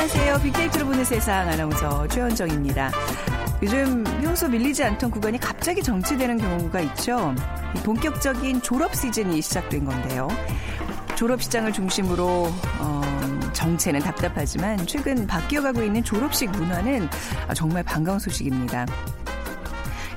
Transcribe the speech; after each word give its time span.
안녕하세요. 0.00 0.38
빅데이터로 0.38 0.86
보는 0.86 1.04
세상 1.04 1.46
아나운서 1.46 2.08
최현정입니다. 2.08 2.90
요즘 3.62 4.02
평소 4.22 4.48
밀리지 4.48 4.82
않던 4.82 5.10
구간이 5.10 5.36
갑자기 5.38 5.82
정체되는 5.82 6.38
경우가 6.38 6.80
있죠. 6.80 7.34
본격적인 7.84 8.62
졸업 8.62 8.94
시즌이 8.94 9.42
시작된 9.42 9.84
건데요. 9.84 10.26
졸업 11.16 11.42
시장을 11.42 11.74
중심으로 11.74 12.24
어, 12.78 13.02
정체는 13.52 14.00
답답하지만 14.00 14.78
최근 14.86 15.26
바뀌어가고 15.26 15.82
있는 15.82 16.02
졸업식 16.02 16.50
문화는 16.50 17.06
정말 17.54 17.82
반가운 17.82 18.18
소식입니다. 18.18 18.86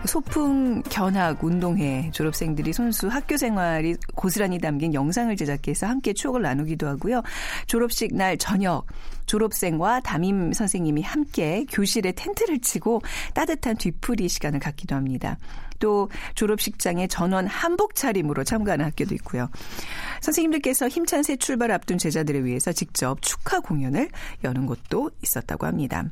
소풍, 0.06 0.82
견학, 0.84 1.44
운동회, 1.44 2.10
졸업생들이 2.14 2.72
손수 2.74 3.08
학교 3.08 3.38
생활이 3.38 3.96
고스란히 4.16 4.60
담긴 4.60 4.94
영상을 4.94 5.36
제작해서 5.36 5.88
함께 5.88 6.14
추억을 6.14 6.42
나누기도 6.42 6.88
하고요. 6.88 7.22
졸업식 7.68 8.14
날 8.16 8.38
저녁, 8.38 8.86
졸업생과 9.26 10.02
담임 10.02 10.54
선생님이 10.54 11.02
함께 11.02 11.66
교실에 11.72 12.12
텐트를 12.14 12.60
치고 12.60 13.02
따뜻한 13.34 13.78
뒤풀이 13.78 14.30
시간을 14.30 14.60
갖기도 14.60 14.96
합니다. 14.96 15.38
또 15.80 16.10
졸업식장에 16.36 17.08
전원 17.08 17.46
한복 17.48 17.96
차림으로 17.96 18.44
참가하는 18.44 18.86
학교도 18.86 19.16
있고요. 19.16 19.50
선생님들께서 20.22 20.88
힘찬 20.88 21.24
새 21.24 21.36
출발 21.36 21.72
앞둔 21.72 21.98
제자들을 21.98 22.46
위해서 22.46 22.72
직접 22.72 23.22
축하 23.22 23.60
공연을 23.60 24.10
여는 24.44 24.66
곳도 24.66 25.12
있었다고 25.22 25.66
합니다. 25.66 26.06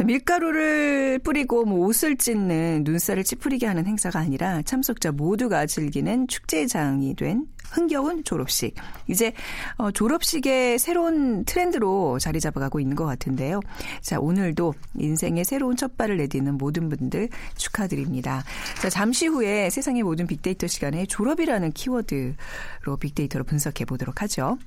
밀가루를 0.00 1.18
뿌리고 1.18 1.64
뭐 1.64 1.86
옷을 1.86 2.16
찢는 2.16 2.82
눈살을 2.84 3.24
찌푸리게 3.24 3.66
하는 3.66 3.86
행사가 3.86 4.20
아니라 4.20 4.62
참석자 4.62 5.12
모두가 5.12 5.66
즐기는 5.66 6.26
축제장이 6.28 7.14
된 7.14 7.46
흥겨운 7.72 8.22
졸업식. 8.24 8.74
이제 9.08 9.32
어, 9.76 9.90
졸업식의 9.90 10.78
새로운 10.78 11.44
트렌드로 11.44 12.18
자리 12.18 12.40
잡아가고 12.40 12.80
있는 12.80 12.96
것 12.96 13.04
같은데요. 13.04 13.60
자, 14.00 14.20
오늘도 14.20 14.74
인생의 14.98 15.44
새로운 15.44 15.76
첫 15.76 15.96
발을 15.96 16.16
내딛는 16.18 16.58
모든 16.58 16.88
분들 16.88 17.28
축하드립니다. 17.56 18.44
자, 18.80 18.90
잠시 18.90 19.26
후에 19.26 19.70
세상의 19.70 20.02
모든 20.02 20.26
빅데이터 20.26 20.66
시간에 20.66 21.06
졸업이라는 21.06 21.72
키워드로 21.72 22.96
빅데이터로 23.00 23.44
분석해 23.44 23.84
보도록 23.84 24.22
하죠. 24.22 24.58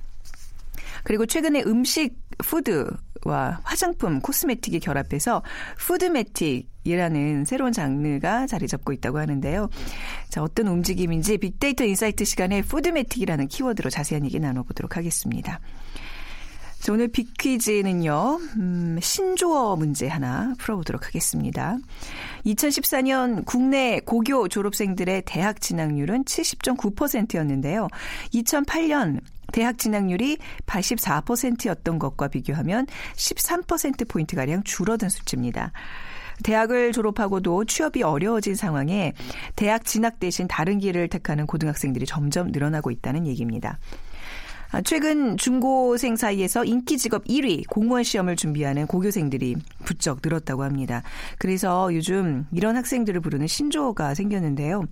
그리고 1.04 1.26
최근에 1.26 1.62
음식, 1.66 2.16
food 2.38 2.90
와 3.26 3.60
화장품, 3.64 4.20
cosmetic이 4.20 4.80
결합해서 4.80 5.42
foodmetic이라는 5.78 7.44
새로운 7.44 7.72
장르가 7.72 8.46
자리 8.46 8.68
잡고 8.68 8.92
있다고 8.92 9.18
하는데요. 9.18 9.68
자, 10.28 10.42
어떤 10.42 10.68
움직임인지 10.68 11.38
빅데이터 11.38 11.84
insight 11.84 12.24
시간에 12.24 12.62
foodmetic이라는 12.62 13.48
키워드로 13.48 13.90
자세한 13.90 14.24
얘기 14.24 14.38
나눠보도록 14.38 14.96
하겠습니다. 14.96 15.60
자, 16.78 16.92
오늘 16.92 17.08
빅퀴즈는요, 17.08 18.38
음, 18.58 18.98
신조어 19.02 19.74
문제 19.74 20.06
하나 20.06 20.54
풀어보도록 20.58 21.06
하겠습니다. 21.06 21.78
2014년 22.44 23.44
국내 23.44 23.98
고교 23.98 24.46
졸업생들의 24.46 25.22
대학 25.26 25.60
진학률은 25.60 26.22
70.9%였는데요. 26.24 27.88
2008년 28.34 29.20
대학 29.52 29.78
진학률이 29.78 30.38
84%였던 30.66 31.98
것과 31.98 32.28
비교하면 32.28 32.86
13%포인트가량 33.14 34.62
줄어든 34.64 35.08
수치입니다. 35.08 35.72
대학을 36.42 36.92
졸업하고도 36.92 37.64
취업이 37.64 38.02
어려워진 38.02 38.54
상황에 38.54 39.14
대학 39.54 39.84
진학 39.84 40.20
대신 40.20 40.46
다른 40.46 40.78
길을 40.78 41.08
택하는 41.08 41.46
고등학생들이 41.46 42.04
점점 42.06 42.48
늘어나고 42.48 42.90
있다는 42.90 43.26
얘기입니다. 43.26 43.78
최근 44.84 45.36
중고생 45.38 46.16
사이에서 46.16 46.64
인기 46.64 46.98
직업 46.98 47.24
1위 47.24 47.66
공무원 47.68 48.02
시험을 48.02 48.36
준비하는 48.36 48.86
고교생들이 48.86 49.56
부쩍 49.84 50.18
늘었다고 50.22 50.64
합니다. 50.64 51.02
그래서 51.38 51.94
요즘 51.94 52.46
이런 52.52 52.76
학생들을 52.76 53.20
부르는 53.20 53.46
신조어가 53.46 54.14
생겼는데요. 54.14 54.84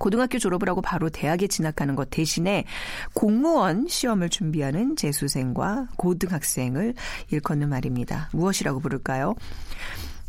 고등학교 0.00 0.38
졸업을 0.38 0.68
하고 0.70 0.80
바로 0.80 1.10
대학에 1.10 1.46
진학하는 1.46 1.94
것 1.94 2.08
대신에 2.08 2.64
공무원 3.12 3.86
시험을 3.86 4.30
준비하는 4.30 4.96
재수생과 4.96 5.88
고등학생을 5.96 6.94
일컫는 7.30 7.68
말입니다. 7.68 8.30
무엇이라고 8.32 8.80
부를까요? 8.80 9.34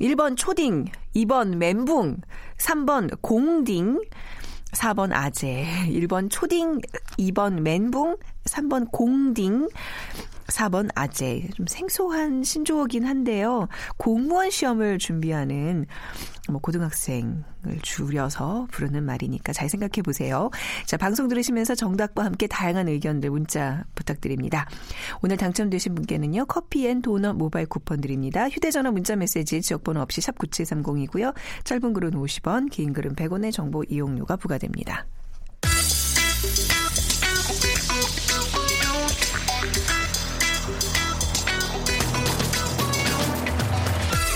1번 0.01 0.35
초딩, 0.35 0.85
2번 1.15 1.55
멘붕, 1.55 2.17
3번 2.57 3.21
공딩, 3.21 4.01
4번 4.73 5.13
아재, 5.13 5.65
1번 5.87 6.27
초딩, 6.29 6.81
2번 7.17 7.61
멘붕, 7.61 8.17
3번 8.43 8.91
공딩, 8.91 9.69
4번 10.47 10.89
아재. 10.95 11.47
좀 11.55 11.65
생소한 11.67 12.43
신조어긴 12.43 13.05
한데요. 13.05 13.67
공무원 13.97 14.49
시험을 14.49 14.99
준비하는 14.99 15.85
뭐 16.49 16.59
고등학생을 16.59 17.43
줄여서 17.81 18.67
부르는 18.71 19.03
말이니까 19.03 19.53
잘 19.53 19.69
생각해 19.69 20.01
보세요. 20.03 20.49
자, 20.85 20.97
방송 20.97 21.27
들으시면서 21.27 21.75
정답과 21.75 22.25
함께 22.25 22.47
다양한 22.47 22.87
의견들 22.87 23.29
문자 23.29 23.83
부탁드립니다. 23.95 24.67
오늘 25.21 25.37
당첨되신 25.37 25.95
분께는요. 25.95 26.45
커피 26.45 26.87
and 26.87 27.01
도넛 27.01 27.35
모바일 27.35 27.67
쿠폰 27.67 28.01
드립니다. 28.01 28.49
휴대 28.49 28.71
전화 28.71 28.91
문자 28.91 29.15
메시지 29.15 29.61
지역번호 29.61 30.01
없이 30.01 30.21
샵 30.21 30.37
9730이고요. 30.37 31.33
짧은 31.63 31.93
글은 31.93 32.11
50원, 32.11 32.69
긴 32.69 32.93
글은 32.93 33.15
100원의 33.15 33.51
정보 33.53 33.83
이용료가 33.83 34.35
부과됩니다. 34.35 35.05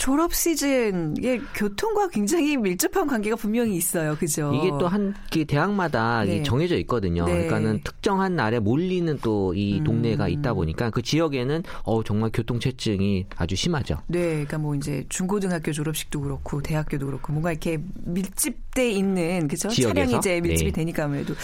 졸업 0.00 0.32
시즌 0.32 1.14
이게 1.18 1.38
교통과 1.54 2.08
굉장히 2.08 2.56
밀접한 2.56 3.06
관계가 3.06 3.36
분명히 3.36 3.76
있어요. 3.76 4.16
그죠? 4.16 4.50
이게 4.54 4.70
또 4.78 4.88
한 4.88 5.14
대학마다 5.46 6.24
네. 6.24 6.42
정해져 6.42 6.76
있거든요. 6.78 7.26
네. 7.26 7.32
그러니까는 7.32 7.82
특정한 7.84 8.34
날에 8.34 8.58
몰리는 8.58 9.18
또이 9.18 9.80
음. 9.80 9.84
동네가 9.84 10.28
있다 10.28 10.54
보니까 10.54 10.88
그 10.88 11.02
지역에는 11.02 11.62
어 11.84 12.02
정말 12.02 12.30
교통체증이 12.32 13.26
아주 13.36 13.54
심하죠. 13.56 13.98
네, 14.06 14.30
그러니까 14.30 14.58
뭐 14.58 14.74
이제 14.74 15.04
중고등학교 15.10 15.70
졸업식도 15.70 16.22
그렇고 16.22 16.62
대학교도 16.62 17.06
그렇고 17.06 17.32
뭔가 17.32 17.52
이렇게 17.52 17.78
밀집돼 17.94 18.90
있는 18.90 19.48
그죠? 19.48 19.68
차량이 19.68 20.16
이제 20.16 20.40
밀집이 20.40 20.72
네. 20.72 20.76
되니까 20.76 21.04
아무래도 21.04 21.34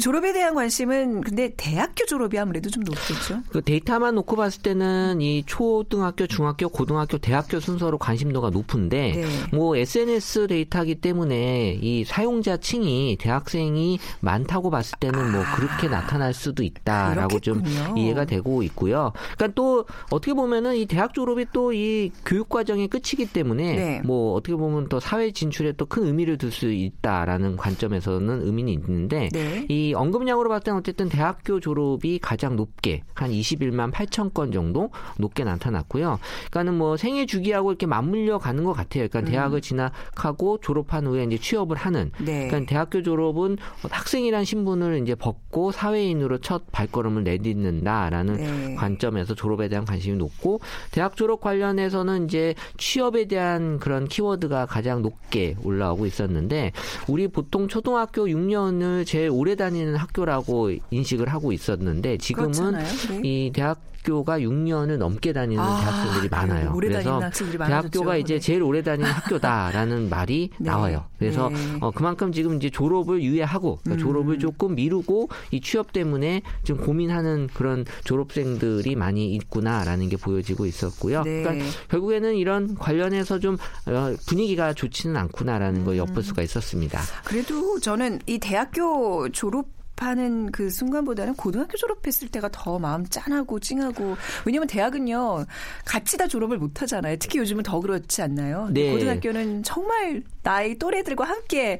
졸업에 0.00 0.32
대한 0.32 0.54
관심은 0.54 1.20
근데 1.20 1.52
대학교 1.56 2.06
졸업이 2.06 2.38
아무래도 2.38 2.70
좀 2.70 2.82
높겠죠. 2.82 3.42
그 3.50 3.60
데이터만 3.62 4.14
놓고 4.14 4.36
봤을 4.36 4.62
때는 4.62 5.20
이 5.20 5.44
초등학교, 5.46 6.26
중학교, 6.26 6.70
고등학교, 6.70 7.18
대학교 7.18 7.60
순서 7.60 7.89
로 7.90 7.98
관심도가 7.98 8.50
높은데 8.50 9.12
네. 9.16 9.26
뭐 9.56 9.76
SNS 9.76 10.46
데이터이기 10.46 10.96
때문에 10.96 11.78
이 11.80 12.04
사용자 12.04 12.58
층이 12.58 13.16
대학생이 13.18 13.98
많다고 14.20 14.70
봤을 14.70 14.98
때는 14.98 15.32
뭐 15.32 15.42
그렇게 15.56 15.88
나타날 15.88 16.32
수도 16.34 16.62
있다라고 16.62 17.40
좀 17.40 17.58
아. 17.58 17.62
그렇겠군요. 17.62 18.00
이해가 18.00 18.24
되고 18.26 18.62
있고요. 18.62 19.12
그러니까 19.36 19.54
또 19.54 19.86
어떻게 20.10 20.34
보면은 20.34 20.76
이 20.76 20.86
대학 20.86 21.14
졸업이 21.14 21.46
또 21.52 21.70
이 21.72 22.10
교육 22.26 22.48
과정의 22.48 22.88
끝이기 22.88 23.26
때문에 23.26 23.74
네. 23.74 24.00
뭐 24.04 24.34
어떻게 24.34 24.54
보면 24.56 24.88
또 24.88 24.98
사회 25.00 25.30
진출에 25.30 25.72
또 25.72 25.86
큰 25.86 26.04
의미를 26.06 26.36
둘 26.38 26.50
수 26.52 26.70
있다라는 26.70 27.56
관점에서는 27.56 28.42
의미는 28.46 28.72
있는데 28.72 29.28
네. 29.32 29.66
이 29.68 29.94
언급량으로 29.94 30.48
봤을 30.48 30.64
때는 30.64 30.78
어쨌든 30.80 31.08
대학교 31.08 31.58
졸업이 31.60 32.18
가장 32.20 32.56
높게 32.56 33.02
한 33.14 33.30
21만 33.30 33.92
8천 33.92 34.34
건 34.34 34.52
정도 34.52 34.90
높게 35.18 35.44
나타났고요. 35.44 36.18
그러니까는 36.50 36.78
뭐 36.78 36.96
생애 36.96 37.24
주기하고 37.26 37.72
이렇게 37.80 37.86
맞물려 37.86 38.38
가는 38.38 38.62
것 38.62 38.74
같아요. 38.74 39.08
그러니까 39.08 39.30
대학을 39.30 39.62
진학하고 39.62 40.58
졸업한 40.60 41.06
후에 41.06 41.24
이제 41.24 41.38
취업을 41.38 41.78
하는. 41.78 42.10
음. 42.20 42.24
네. 42.26 42.46
그러니까 42.48 42.68
대학교 42.68 43.02
졸업은 43.02 43.56
학생이란 43.88 44.44
신분을 44.44 45.00
이제 45.02 45.14
벗고 45.14 45.72
사회인으로 45.72 46.38
첫 46.38 46.70
발걸음을 46.72 47.24
내딛는다라는 47.24 48.36
네. 48.36 48.74
관점에서 48.74 49.34
졸업에 49.34 49.68
대한 49.68 49.86
관심이 49.86 50.18
높고 50.18 50.60
대학 50.90 51.16
졸업 51.16 51.40
관련해서는 51.40 52.26
이제 52.26 52.54
취업에 52.76 53.24
대한 53.26 53.78
그런 53.78 54.06
키워드가 54.06 54.66
가장 54.66 55.00
높게 55.00 55.56
올라오고 55.64 56.04
있었는데 56.04 56.72
우리 57.08 57.28
보통 57.28 57.66
초등학교 57.66 58.26
6년을 58.26 59.06
제일 59.06 59.30
오래 59.30 59.54
다니는 59.54 59.96
학교라고 59.96 60.72
인식을 60.90 61.28
하고 61.28 61.52
있었는데 61.52 62.18
지금은. 62.18 62.50
네. 62.50 63.20
이 63.22 63.50
대학교가 63.52 64.38
6년을 64.40 64.96
넘게 64.96 65.32
다니는 65.32 65.62
아, 65.62 65.80
대학생들이. 65.80 66.28
많아요. 66.30 66.72
그래서 66.72 67.02
다니는 67.02 67.22
학생들이 67.26 67.58
많아졌죠. 67.58 67.69
대학교가 67.70 68.16
이제 68.16 68.34
네. 68.34 68.40
제일 68.40 68.62
오래 68.62 68.82
다니는 68.82 69.10
학교다라는 69.10 70.08
말이 70.10 70.50
네. 70.58 70.70
나와요. 70.70 71.04
그래서 71.18 71.48
네. 71.48 71.56
어, 71.80 71.90
그만큼 71.90 72.32
지금 72.32 72.56
이제 72.56 72.70
졸업을 72.70 73.22
유예하고 73.22 73.80
그러니까 73.82 74.02
음. 74.02 74.06
졸업을 74.06 74.38
조금 74.38 74.74
미루고 74.74 75.28
이 75.50 75.60
취업 75.60 75.92
때문에 75.92 76.42
지금 76.64 76.80
고민하는 76.84 77.48
그런 77.54 77.84
졸업생들이 78.04 78.96
많이 78.96 79.32
있구나라는 79.34 80.08
게 80.08 80.16
보여지고 80.16 80.66
있었고요. 80.66 81.22
네. 81.22 81.42
그러니까 81.42 81.64
결국에는 81.88 82.34
이런 82.36 82.74
관련해서 82.74 83.38
좀 83.38 83.56
어, 83.86 84.14
분위기가 84.26 84.72
좋지는 84.72 85.16
않구나라는 85.16 85.80
음. 85.80 85.84
걸 85.84 85.96
엿볼 85.96 86.22
수가 86.22 86.42
있었습니다. 86.42 87.00
그래도 87.24 87.78
저는 87.80 88.20
이 88.26 88.38
대학교 88.38 89.28
졸업 89.30 89.79
하는 90.02 90.50
그 90.50 90.70
순간보다는 90.70 91.34
고등학교 91.34 91.76
졸업했을 91.76 92.28
때가 92.28 92.48
더 92.52 92.78
마음 92.78 93.06
짠하고 93.06 93.60
찡하고 93.60 94.16
왜냐면 94.44 94.66
대학은요 94.68 95.44
같이 95.84 96.16
다 96.16 96.26
졸업을 96.26 96.58
못 96.58 96.82
하잖아요 96.82 97.16
특히 97.18 97.38
요즘은 97.38 97.62
더 97.62 97.80
그렇지 97.80 98.22
않나요 98.22 98.68
네. 98.70 98.92
고등학교는 98.92 99.62
정말 99.62 100.22
나이 100.42 100.76
또래들과 100.78 101.24
함께 101.24 101.78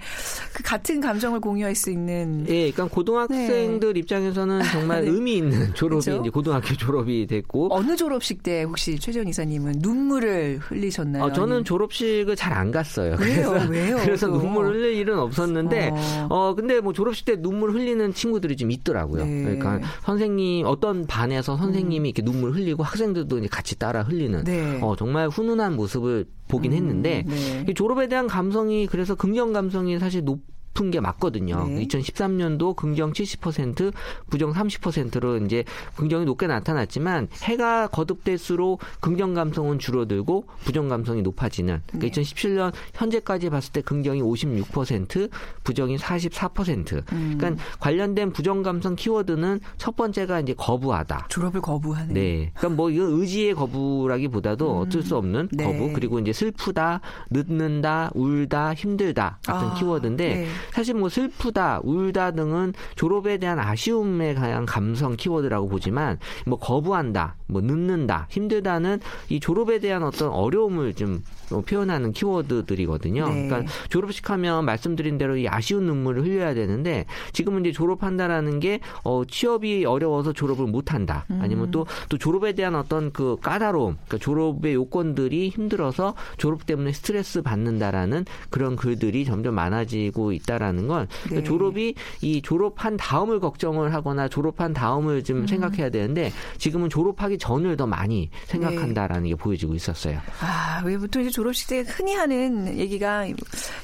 그 0.53 0.63
같은 0.63 1.01
감정을 1.01 1.41
공유할 1.41 1.75
수 1.75 1.91
있는 1.91 2.45
예, 2.49 2.71
그러니까 2.71 2.95
고등학생들 2.95 3.97
입장에서는 3.97 4.63
정말 4.65 5.05
네. 5.05 5.11
의미 5.11 5.37
있는 5.39 5.73
졸업이 5.75 6.05
그렇죠? 6.05 6.21
이제 6.21 6.31
고등학교 6.31 6.75
졸업이 6.75 7.27
됐고 7.27 7.69
어느 7.75 7.97
졸업식 7.97 8.43
때 8.43 8.65
혹시 8.65 8.99
최재원 8.99 9.29
이사님은 9.29 9.77
눈물을 9.79 10.59
흘리셨나요? 10.61 11.25
어, 11.25 11.33
저는 11.33 11.65
졸업식을 11.65 12.37
잘 12.37 12.51
안 12.61 12.71
갔어요. 12.71 13.17
왜요? 13.19 13.51
그래서, 13.51 13.53
왜요? 13.71 13.97
그래서 13.99 14.27
또? 14.27 14.39
눈물 14.39 14.67
흘릴 14.67 14.95
일은 14.97 15.19
없었는데, 15.19 15.91
어. 15.93 16.27
어. 16.29 16.55
근데 16.55 16.81
뭐 16.81 16.93
졸업식 16.93 17.25
때 17.25 17.37
눈물 17.37 17.71
흘리는 17.73 18.13
친구들이 18.13 18.57
좀 18.57 18.71
있더라고요. 18.71 19.25
네. 19.25 19.43
그러니까 19.43 19.81
선생님, 20.03 20.67
어떤 20.67 21.07
반에서 21.07 21.57
선생님이 21.57 22.11
이렇게 22.11 22.23
눈물 22.23 22.53
흘리고 22.53 22.83
학생들도 22.83 23.39
이제 23.39 23.49
같이 23.49 23.79
따라 23.79 24.03
흘리는, 24.03 24.45
네. 24.45 24.79
어, 24.83 24.95
정말 24.97 25.29
훈훈한 25.29 25.77
모습을 25.77 26.27
보긴 26.51 26.73
음, 26.73 26.77
했는데, 26.77 27.25
네. 27.27 27.65
이 27.69 27.75
졸업에 27.75 28.09
대한 28.09 28.27
감성이 28.27 28.87
그래서 28.87 29.15
긍정 29.15 29.53
감성이 29.53 29.99
사실 29.99 30.25
높 30.25 30.41
은 30.79 30.91
게 30.91 30.99
맞거든요. 31.01 31.67
네. 31.69 31.87
2013년도 31.87 32.75
긍정 32.75 33.13
70%, 33.13 33.93
부정 34.29 34.53
30%로 34.53 35.37
이제 35.39 35.65
긍정이 35.97 36.25
높게 36.25 36.47
나타났지만 36.47 37.29
해가 37.43 37.87
거듭될수록 37.89 38.81
긍정 39.01 39.35
감성은 39.35 39.79
줄어들고 39.79 40.47
부정 40.65 40.89
감성이 40.89 41.23
높아지는. 41.23 41.83
그러니까 41.87 42.15
네. 42.15 42.23
2017년 42.23 42.73
현재까지 42.95 43.51
봤을 43.51 43.73
때 43.73 43.81
긍정이 43.83 44.23
56%, 44.23 45.31
부정이 45.65 45.97
44%. 45.97 47.13
음. 47.13 47.37
그러니까 47.39 47.63
관련된 47.79 48.33
부정 48.33 48.63
감성 48.63 48.97
키워드는 48.97 49.61
첫 49.79 49.97
번째가 49.97 50.41
이제 50.41 50.55
거부하다. 50.57 51.27
졸업을 51.29 51.61
거부하는. 51.61 52.15
네. 52.15 52.51
그러니까 52.55 52.77
뭐 52.77 52.91
이거 52.91 53.05
의지의 53.05 53.55
거부라기보다도 53.55 54.79
어쩔 54.81 55.03
수 55.03 55.17
없는 55.17 55.49
네. 55.53 55.65
거부 55.65 55.93
그리고 55.93 56.19
이제 56.19 56.33
슬프다, 56.33 57.01
늦는다, 57.31 58.11
울다, 58.15 58.75
힘들다 58.75 59.39
같은 59.45 59.69
아, 59.69 59.75
키워드인데 59.75 60.35
네. 60.35 60.47
사실 60.73 60.95
뭐 60.95 61.09
슬프다, 61.09 61.81
울다 61.83 62.33
등은 62.33 62.75
졸업에 62.97 63.39
대한 63.39 63.59
아쉬움에 63.59 64.35
관한 64.35 64.67
감성 64.67 65.17
키워드라고 65.17 65.69
보지만 65.69 66.19
뭐 66.47 66.59
거부한다, 66.59 67.37
뭐 67.47 67.61
늦는다, 67.61 68.27
힘들다는 68.31 69.01
이 69.29 69.41
졸업에 69.41 69.79
대한 69.79 70.03
어떤 70.03 70.31
어려움을 70.31 70.95
좀 70.95 71.23
어, 71.53 71.63
표현하는 71.63 72.13
키워드들이거든요. 72.13 73.29
네. 73.29 73.49
그러니까 73.49 73.73
졸업식 73.89 74.31
하면 74.31 74.65
말씀드린 74.65 75.19
대로 75.19 75.37
이 75.37 75.49
아쉬운 75.49 75.85
눈물을 75.85 76.25
흘려야 76.25 76.55
되는데 76.55 77.07
지금은 77.33 77.63
이제 77.63 77.73
졸업한다라는 77.73 78.61
게 78.61 78.81
어, 79.03 79.25
취업이 79.27 79.85
어려워서 79.85 80.33
졸업을 80.33 80.67
못한다. 80.67 81.25
아니면 81.41 81.71
또또 81.71 82.19
졸업에 82.19 82.53
대한 82.53 82.75
어떤 82.75 83.13
그 83.13 83.37
까다로움, 83.41 83.97
그러니까 84.07 84.19
졸업의 84.19 84.75
요건들이 84.75 85.49
힘들어서 85.49 86.15
졸업 86.37 86.67
때문에 86.67 86.93
스트레스 86.93 87.43
받는다라는 87.43 88.25
그런 88.51 88.77
글들이 88.77 89.25
점점 89.25 89.55
많아지고 89.55 90.33
있다 90.33 90.50
라는 90.59 90.87
건 90.87 91.07
그러니까 91.25 91.41
네. 91.41 91.43
졸업이 91.43 91.95
이 92.21 92.43
졸업한 92.43 92.97
다음을 92.97 93.41
걱정을 93.41 93.95
하거나 93.95 94.29
졸업한 94.29 94.73
다음을 94.73 95.23
좀 95.25 95.47
생각해야 95.47 95.91
되는데 95.91 96.33
지금은 96.59 96.89
졸업하기 96.91 97.39
전을 97.39 97.77
더 97.77 97.87
많이 97.87 98.31
생각한다라는 98.47 99.29
게 99.29 99.35
보여지고 99.35 99.75
있었어요. 99.75 100.19
아, 100.41 100.83
왜 100.85 100.97
보통 100.99 101.23
이제 101.23 101.31
졸업식 101.31 101.69
때 101.69 101.85
흔히 101.87 102.15
하는 102.15 102.79
얘기가 102.79 103.27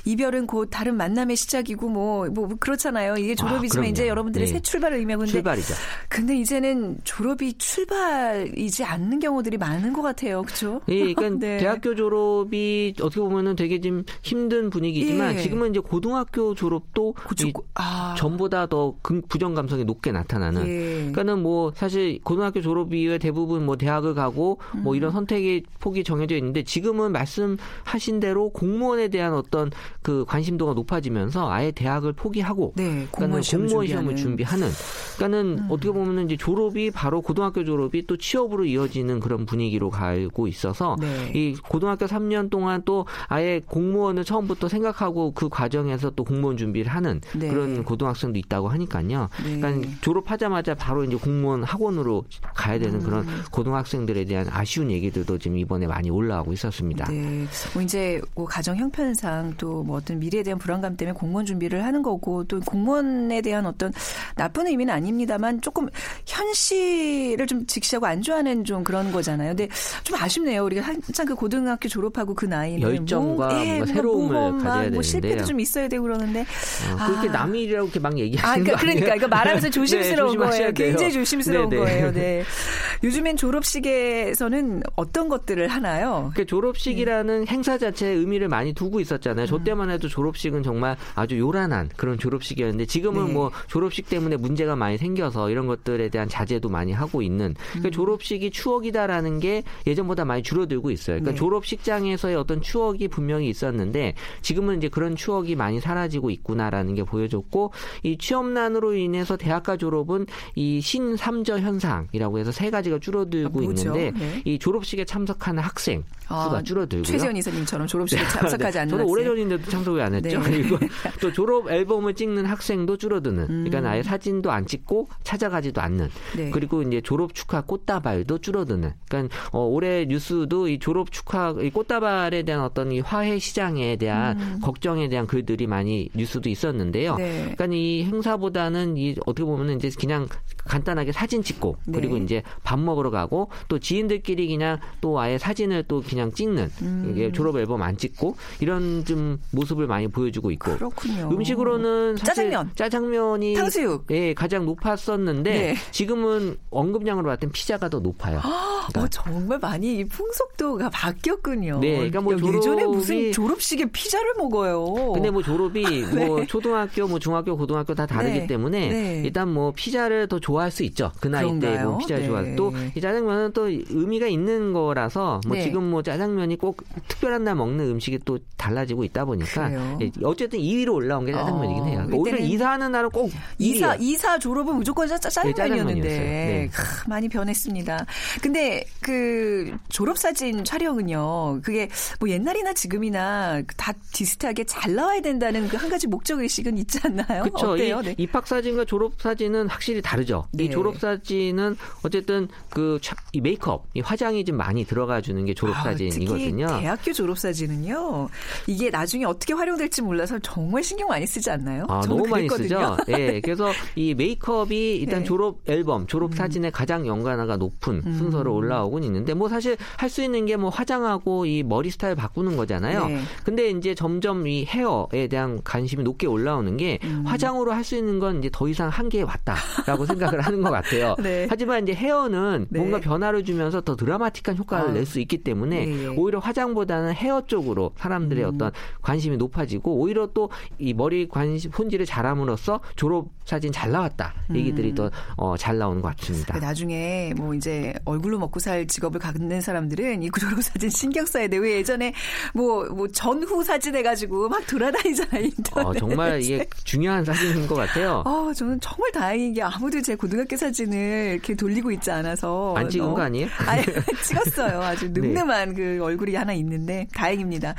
이별은 0.05 0.47
곧 0.47 0.69
다른 0.71 0.97
만남의 0.97 1.37
시작이고 1.37 1.89
뭐, 1.89 2.27
뭐 2.29 2.49
그렇잖아요. 2.59 3.17
이게 3.17 3.35
졸업이지만 3.35 3.83
그럼요. 3.83 3.91
이제 3.91 4.09
여러분들의 4.09 4.47
네. 4.47 4.53
새 4.53 4.61
출발을 4.61 4.99
의미하고 4.99 5.27
출발이죠. 5.27 5.75
근데 6.09 6.37
이제는 6.37 6.99
졸업이 7.05 7.55
출발이지 7.59 8.85
않는 8.85 9.19
경우들이 9.21 9.57
많은 9.59 9.93
것 9.93 10.03
같아요. 10.03 10.43
그렇죠? 10.43 10.81
예, 10.89 11.13
그러니까 11.15 11.39
네. 11.47 11.59
대학교 11.59 11.95
졸업이 11.95 12.95
어떻게 13.01 13.21
보면은 13.21 13.57
되게 13.57 13.81
좀 13.81 14.05
힘든 14.23 14.71
분위기지만 14.71 15.35
예. 15.35 15.43
지금은 15.43 15.71
이제 15.71 15.81
고등학교 15.81 16.55
졸업도. 16.57 17.15
이 17.45 17.53
아. 17.75 18.15
전보다 18.19 18.67
더 18.67 18.95
긍- 19.03 19.23
부정 19.29 19.55
감성이 19.55 19.85
높게 19.85 20.11
나타나는. 20.11 20.67
예. 20.67 20.95
그러니까는 21.13 21.43
뭐 21.43 21.73
사실 21.77 22.19
고등학교 22.25 22.61
졸업 22.61 22.93
이후에 22.93 23.19
대부분 23.19 23.65
뭐 23.65 23.77
대학을 23.77 24.15
가고 24.15 24.59
뭐 24.83 24.95
음. 24.95 24.97
이런 24.97 25.13
선택의 25.13 25.63
폭이 25.81 26.03
정해져 26.03 26.37
있는데 26.37 26.65
지금은 26.65 27.13
말씀하신 27.13 28.21
대로 28.21 28.51
공무원에 28.51 29.09
대한 29.09 29.35
어떤 29.35 29.71
그 30.03 30.25
관심도가 30.27 30.75
높아지면서 30.75 31.51
아예 31.51 31.71
대학을 31.71 32.13
포기하고 32.15 32.73
네, 32.77 33.07
공무원 33.11 33.43
시험 33.43 33.67
공무원 33.67 33.87
시험을 33.87 34.17
준비하는. 34.17 34.67
음. 34.69 34.73
그러니까는 35.17 35.67
어떻게 35.71 35.91
보면은 35.91 36.27
이제 36.27 36.37
졸업이 36.37 36.91
바로 36.91 37.21
고등학교 37.21 37.65
졸업이 37.65 38.07
또 38.07 38.17
취업으로 38.17 38.65
이어지는 38.65 39.21
그런 39.21 39.47
분위기로 39.47 39.91
가고 39.91 40.47
있어서 40.49 40.97
네. 41.01 41.33
이 41.35 41.55
고등학교 41.57 42.07
3년 42.07 42.51
동안 42.51 42.83
또 42.85 43.07
아예 43.29 43.61
공무원을 43.67 44.25
처음부터 44.25 44.69
생각하고 44.69 45.33
그 45.33 45.49
과정에서 45.49 46.11
또 46.11 46.23
공무원 46.25 46.46
준비를 46.55 46.93
하는 46.93 47.23
네. 47.35 47.49
그런 47.49 47.83
고등학생도 47.83 48.39
있다고 48.39 48.69
하니까요. 48.69 49.29
네. 49.43 49.59
그러니까 49.59 49.91
졸업하자마자 50.03 50.75
바로 50.75 51.03
이제 51.05 51.17
공무원 51.17 51.65
학원으로 51.65 52.25
가야 52.55 52.79
되는 52.79 53.01
그런 53.01 53.27
음. 53.27 53.43
고등학생들에 53.51 54.27
대한 54.27 54.47
아쉬운 54.51 54.91
얘기들도 54.91 55.39
지금 55.39 55.57
이번에 55.57 55.87
많이 55.87 56.11
올라오고 56.11 56.53
있었습니다. 56.53 57.11
네. 57.11 57.47
뭐 57.73 57.83
이제 57.83 58.21
뭐 58.35 58.45
가정 58.45 58.77
형편상 58.77 59.55
또 59.57 59.87
뭐 59.87 59.97
어떤 59.99 60.19
미래에 60.19 60.43
대한 60.43 60.59
불안감 60.59 60.97
때문에 60.97 61.15
공무원 61.17 61.47
준비를 61.47 61.85
하는 61.85 62.03
거고 62.03 62.43
또 62.45 62.59
공무원에 62.61 63.41
대한 63.41 63.65
어떤 63.67 63.93
나쁜 64.35 64.67
의미는 64.67 64.93
아닙니다만 64.93 65.61
조금 65.61 65.89
현실을 66.27 67.47
좀 67.47 67.65
직시하고 67.67 68.07
안 68.07 68.21
좋아하는 68.21 68.65
좀 68.65 68.83
그런 68.83 69.13
거잖아요. 69.13 69.51
근데 69.51 69.69
좀 70.03 70.17
아쉽네요. 70.21 70.65
우리가 70.65 70.83
한창 70.83 71.25
그 71.27 71.35
고등학교 71.35 71.89
졸업하고 71.89 72.35
그 72.35 72.45
나이는 72.47 72.83
열정과 72.83 73.47
뭐, 73.49 73.61
예, 73.61 73.77
뭔가 73.79 73.87
새로움을 73.87 74.59
가져야 74.59 74.91
뭐 74.91 75.03
실패도. 75.03 75.45
좀 75.45 75.61
있어야 75.61 75.87
되고 75.89 76.03
그러는데 76.03 76.36
어, 76.41 77.07
그렇게 77.07 77.29
아. 77.29 77.33
남의 77.33 77.63
일이라고 77.63 77.87
이렇게 77.87 78.01
막 78.01 78.15
아, 78.15 78.19
얘기하시는 78.19 78.65
그러니까? 78.65 78.81
그러니까 78.81 79.15
이거 79.17 79.29
말하면서 79.29 79.71
조심스러운 79.71 80.33
네, 80.33 80.37
조심하셔야 80.39 80.59
거예요. 80.59 80.75
돼요. 80.75 80.89
굉장히 80.89 81.13
조심스러운 81.13 81.69
네네. 81.69 81.83
거예요. 81.83 82.13
네. 82.13 82.43
요즘엔 83.05 83.37
졸업식에서는 83.37 84.83
어떤 84.97 85.29
것들을 85.29 85.69
하나요? 85.69 86.33
그 86.35 86.47
졸업식이라는 86.47 87.49
행사 87.49 87.79
자체에 87.79 88.11
의미를 88.11 88.49
많이 88.49 88.73
두고 88.73 89.01
있었잖아요. 89.01 89.47
저 89.47 89.59
때만 89.63 89.91
해도 89.91 90.09
졸업식은 90.09 90.63
정말 90.63 90.97
아주 91.15 91.39
요란한 91.39 91.89
그런 91.97 92.19
졸업식이었는데 92.19 92.87
지금은 92.87 93.27
네. 93.27 93.33
뭐 93.33 93.51
졸업식 93.69 94.09
때문에 94.09 94.37
문제가 94.37 94.77
많이 94.77 94.99
생겨서 94.99 95.51
이런 95.51 95.67
것들에 95.67 96.09
대한 96.09 96.29
자제도 96.29 96.69
많이 96.69 96.93
하고 96.93 97.23
있는 97.23 97.55
그러니까 97.73 97.91
졸업식이 97.91 98.51
추억이다라는 98.51 99.41
게 99.41 99.63
예전보다 99.87 100.25
많이 100.25 100.43
줄어들고 100.43 100.91
있어요. 100.91 101.17
그러니까 101.17 101.33
네. 101.33 101.37
졸업식장에서의 101.37 102.37
어떤 102.37 102.61
추억이 102.61 103.09
분명히 103.09 103.49
있었는데 103.49 104.15
지금은 104.43 104.79
이제 104.79 104.89
그런 104.89 105.17
추억이 105.17 105.55
많이 105.55 105.81
사라지고 105.81 106.26
줄어들고 106.27 106.31
있구나라는 106.31 106.95
게 106.95 107.05
보여줬고 107.05 107.73
이 108.03 108.19
취업난으로 108.19 108.95
인해서 108.95 109.37
대학가 109.37 109.77
졸업은 109.77 110.27
이 110.55 110.81
신삼저 110.81 111.61
현상이라고 111.61 112.39
해서 112.39 112.51
세 112.51 112.71
가지가 112.71 112.99
줄어들고 112.99 113.61
아? 113.61 113.63
있는데 113.63 114.11
네. 114.11 114.43
이 114.45 114.59
졸업식에 114.59 115.05
참석하는 115.05 115.63
학생 115.63 116.03
수가 116.27 116.59
아, 116.59 116.63
줄어들고요. 116.63 117.05
최지원 117.05 117.37
이사님처럼 117.37 117.87
졸업식에 117.87 118.23
참석하지 118.25 118.79
않는 118.81 118.91
저는 118.91 119.05
학생. 119.05 119.13
오래전인데도 119.13 119.71
참석을 119.71 120.01
안 120.01 120.15
했죠. 120.15 120.41
네. 120.41 120.51
그리고 120.51 120.79
또 121.21 121.33
졸업 121.33 121.71
앨범을 121.71 122.15
찍는 122.15 122.47
학생도 122.47 122.97
줄어드는. 122.97 123.47
음. 123.49 123.65
그러니까 123.65 123.93
아예 123.93 124.03
사진도 124.03 124.51
안 124.51 124.67
찍고 124.67 125.09
찾아가지도 125.23 125.81
않는. 125.81 126.09
네. 126.37 126.51
그리고 126.51 126.83
이제 126.83 127.01
졸업 127.01 127.35
축하 127.35 127.61
꽃다발도 127.61 128.39
줄어드는. 128.39 128.93
그러니까 129.09 129.37
어, 129.53 129.65
올해 129.65 130.05
뉴스도 130.07 130.67
이 130.67 130.81
졸업 130.81 131.13
축하 131.13 131.55
이 131.61 131.71
꽃다발에 131.71 132.43
대한 132.43 132.63
어떤 132.63 132.91
이 132.91 132.99
화해 132.99 133.39
시장에 133.39 133.97
대한 133.97 134.61
걱정에 134.61 135.09
대한 135.09 135.29
글들이 135.29 135.69
많이 135.69 136.09
뉴스도 136.17 136.49
있었는데요. 136.49 137.13
음. 137.13 137.17
네. 137.19 137.55
그러니까 137.57 137.67
이 137.71 138.05
행사보다는 138.05 138.97
이 138.97 139.15
어떻게 139.27 139.45
보면 139.45 139.77
이제 139.77 139.91
그냥 139.99 140.29
간단하게 140.67 141.13
사진 141.13 141.43
찍고 141.43 141.77
네. 141.87 141.99
그리고 141.99 142.17
이제 142.17 142.43
밥 142.63 142.79
먹으러 142.79 143.11
가고 143.11 143.49
또 143.69 143.79
지인들끼리 143.79 144.49
그냥 144.49 144.79
또 145.01 145.19
아예 145.21 145.39
사진을 145.39 145.85
또 145.89 146.03
그냥 146.03 146.33
찍는 146.33 146.71
음. 146.83 147.09
이게 147.13 147.33
졸업 147.33 147.57
앨범 147.57 147.83
안 147.83 147.97
찍고 147.97 148.37
이런 148.61 149.05
좀 149.05 149.39
모습을 149.53 149.87
많이 149.87 150.09
보여주고 150.09 150.51
있고 150.53 150.73
그렇군요. 150.77 151.29
음식으로는 151.33 152.17
짜장면. 152.17 152.71
짜장면이 152.75 153.55
탕수육. 153.55 154.07
예 154.11 154.35
가장 154.35 154.67
높았었는데 154.67 155.51
네. 155.51 155.75
지금은 155.91 156.57
언급량으로 156.71 157.27
봤을 157.27 157.41
땐 157.41 157.51
피자가 157.53 157.89
더 157.89 158.01
높아요. 158.01 158.39
어, 158.39 159.07
정말 159.11 159.59
많이 159.59 159.99
이 159.99 160.05
풍속도가 160.05 160.91
바뀌었군요. 160.91 161.79
네, 161.81 161.97
그러니까 161.97 162.21
뭐 162.21 162.35
예전에 162.35 162.85
졸업이- 162.85 162.95
무슨 162.95 163.33
졸업식에 163.33 163.87
피자를 163.91 164.35
먹어요. 164.37 165.13
근데 165.13 165.31
뭐 165.31 165.43
졸업이 165.43 165.83
뭐 166.37 166.45
초등학교, 166.47 167.07
뭐 167.07 167.19
중학교, 167.19 167.57
고등학교 167.57 167.95
다 167.95 168.07
다르기 168.07 168.41
네. 168.41 168.47
때문에 168.47 168.89
네. 168.89 169.23
일단 169.25 169.53
뭐 169.53 169.73
피자를 169.75 170.27
더 170.29 170.39
좋아 170.39 170.56
할 170.61 170.71
수 170.77 170.83
있죠. 170.85 171.11
그 171.21 171.29
나이 171.29 171.45
때 171.59 171.69
그런가요? 171.69 171.89
뭐 171.91 171.99
피자를 171.99 172.23
네. 172.23 172.29
좋아할 172.29 172.57
또이 172.57 173.01
짜장면은 173.01 173.53
또 173.53 173.69
의미가 173.69 174.27
있는 174.27 174.73
거라서 174.75 175.41
뭐 175.47 175.57
네. 175.57 175.63
지금 175.63 175.85
뭐 175.91 176.03
짜장면이 176.03 176.57
꼭 176.59 176.83
특별한 177.09 177.45
날 177.45 177.55
먹는 177.55 177.89
음식이 177.93 178.19
또 178.27 178.39
달라지고 178.59 179.05
있다 179.05 179.25
보니까? 179.25 179.71
예, 180.03 180.11
어쨌든 180.23 180.59
2위로 180.59 180.93
올라온 180.95 181.25
게 181.25 181.33
짜장면이긴 181.33 181.83
어, 181.83 181.87
해요. 181.87 182.03
그러니까 182.07 182.17
오히려 182.19 182.39
이사하는 182.39 182.93
날은 182.93 183.11
꼭 183.11 183.31
이사 183.59 183.97
1위예요. 183.97 184.01
이사 184.03 184.39
졸업은 184.39 184.75
무조건 184.77 185.09
짜, 185.09 185.17
짜장면이었는데 185.19 185.55
네, 185.55 186.09
짜장면이었어요. 186.09 186.27
네. 186.27 186.69
크, 186.73 187.09
많이 187.09 187.29
변했습니다. 187.29 188.07
근데 188.43 188.85
그 189.01 189.75
졸업 189.89 190.19
사진 190.19 190.63
촬영은요. 190.65 191.61
그게 191.63 191.89
뭐 192.21 192.29
옛날이나 192.29 192.75
지금이나 192.75 193.63
다 193.79 193.93
비슷하게 194.13 194.65
잘 194.65 194.95
나와야 194.95 195.21
된다는 195.21 195.69
그 195.69 195.77
한 195.77 195.91
가지 195.91 196.07
목적 196.07 196.41
의식은 196.41 196.79
있지 196.79 196.99
않나요? 197.05 197.45
그렇죠. 197.45 197.77
네. 197.77 198.15
입학 198.19 198.47
사진과 198.47 198.85
졸업 198.87 199.21
사진은 199.21 199.69
확실히 199.69 200.03
다르죠. 200.03 200.46
네. 200.53 200.65
이 200.65 200.71
졸업 200.71 200.99
사진은 200.99 201.77
어쨌든 202.03 202.49
그 202.71 202.99
이 203.33 203.41
메이크업, 203.41 203.87
이 203.95 204.01
화장이 204.01 204.45
좀 204.45 204.57
많이 204.57 204.85
들어가 204.85 205.21
주는 205.21 205.45
게 205.45 205.53
졸업 205.55 205.77
아, 205.77 205.83
사진이거든요. 205.83 206.67
대학교 206.81 207.13
졸업 207.13 207.39
사진은요. 207.39 208.29
이게 208.67 208.91
나중에 208.91 209.25
어떻게 209.25 209.53
활용될지 209.53 210.03
몰라서 210.03 210.39
정말 210.41 210.83
신경 210.83 211.09
많이 211.09 211.27
쓰지 211.27 211.51
않나요? 211.51 211.85
아, 211.89 212.01
너무 212.07 212.27
많이. 212.27 212.49
쓰죠. 212.49 212.97
예. 213.09 213.41
그래서 213.41 213.73
이 213.97 214.15
메이크업이 214.15 214.97
일단 214.97 215.21
네. 215.21 215.25
음. 215.25 215.27
졸업 215.27 215.59
앨범, 215.67 216.07
졸업 216.07 216.35
사진의 216.35 216.71
가장 216.71 217.07
연관어가 217.07 217.57
높은 217.57 218.03
순서로 218.17 218.55
올라오곤 218.55 219.03
있는데 219.05 219.35
뭐 219.35 219.49
사실 219.49 219.77
할 219.97 220.09
수 220.11 220.23
있는 220.23 220.47
게 220.47 220.57
뭐 220.57 220.71
화장하고 220.71 221.45
이 221.45 221.63
머리 221.63 221.91
스타일 221.91 222.15
바꾸는 222.15 222.57
거잖아요. 222.57 223.09
네. 223.09 223.21
근데 223.45 223.69
이제 223.71 223.95
점점 223.95 224.47
이 224.47 224.65
헤어에 224.65 225.27
대한 225.29 225.61
관심이 225.65 226.03
높게 226.03 226.27
올라오는 226.27 226.77
게 226.79 226.99
음. 227.05 227.25
화장으로 227.27 227.73
할 227.73 227.85
수 227.85 227.95
있는 227.97 228.19
건 228.19 228.39
이제 228.39 228.49
더 228.53 228.67
이상 228.69 228.89
한계에 228.89 229.23
왔다라고 229.23 230.07
생각을 230.07 230.36
하는 230.45 230.63
것 230.63 230.71
같아요. 230.71 231.15
네. 231.23 231.47
하지만 231.49 231.83
이제 231.83 231.95
헤어는 231.95 232.67
네. 232.71 232.79
뭔가 232.79 233.01
변화를 233.01 233.45
주면서 233.45 233.81
더 233.81 233.97
드라마틱한 233.97 234.59
효과를 234.59 234.89
아. 234.91 234.93
낼수 234.93 235.21
있기 235.21 235.39
때문에 235.39 235.87
예, 235.87 236.03
예. 236.05 236.07
오히려 236.09 236.39
화장보다는 236.39 237.13
헤어 237.15 237.45
쪽으로 237.47 237.93
사람들의 237.97 238.45
음. 238.45 238.51
어떤 238.55 238.71
관심이 239.03 239.37
높아지고 239.37 239.95
오히려 239.97 240.29
또 240.29 240.49
이 240.79 240.95
머리 240.95 241.29
관심 241.29 241.71
혼지를 241.71 242.07
잘함으로써 242.07 242.81
졸업 242.97 243.29
사진 243.45 243.71
잘 243.73 243.91
나왔다 243.91 244.35
얘기들이 244.55 244.95
더 244.95 245.11
어, 245.37 245.57
잘 245.57 245.79
나오는 245.79 246.03
것 246.03 246.15
같습니다. 246.17 246.55
그 246.55 246.59
나중에 246.59 247.33
뭐 247.37 247.55
이제 247.55 247.95
얼굴로 248.05 248.39
먹고 248.39 248.59
살 248.61 248.87
직업을 248.87 249.21
갖는 249.21 249.61
사람들은 249.61 250.23
이 250.23 250.31
졸업 250.39 250.63
사진 250.63 250.91
신경 250.91 251.25
써야 251.27 251.49
돼. 251.49 251.57
왜 251.59 251.77
예전에 251.77 252.13
뭐 252.55 252.87
뭐 252.97 253.09
전후 253.09 253.63
사진 253.63 253.95
해가지고 253.95 254.49
막 254.49 254.67
돌아다니잖아요 254.67 255.45
인터넷. 255.45 255.87
어, 255.87 255.95
정말 255.95 256.43
이게 256.43 256.67
중요한 256.85 257.25
사진인 257.25 257.67
것 257.67 257.75
같아요. 257.75 258.23
아, 258.25 258.53
저는 258.55 258.81
정말 258.81 259.13
다행인 259.13 259.53
게 259.53 259.63
아무도 259.63 260.01
제 260.03 260.17
고등학교 260.27 260.57
사진을 260.57 261.33
이렇게 261.35 261.55
돌리고 261.55 261.93
있지 261.93 262.11
않아서. 262.11 262.75
안 262.77 262.89
찍은 262.89 263.05
너무- 263.07 263.17
거 263.17 263.23
아니에요? 263.23 263.47
아니, 263.65 263.85
찍었어요. 264.27 264.81
아주 264.83 265.13
네. 265.13 265.21
늠름한 265.21 265.75
그 265.75 266.01
얼굴이 266.03 266.35
하나 266.35 266.53
있는데 266.55 267.07
다행입니다. 267.15 267.75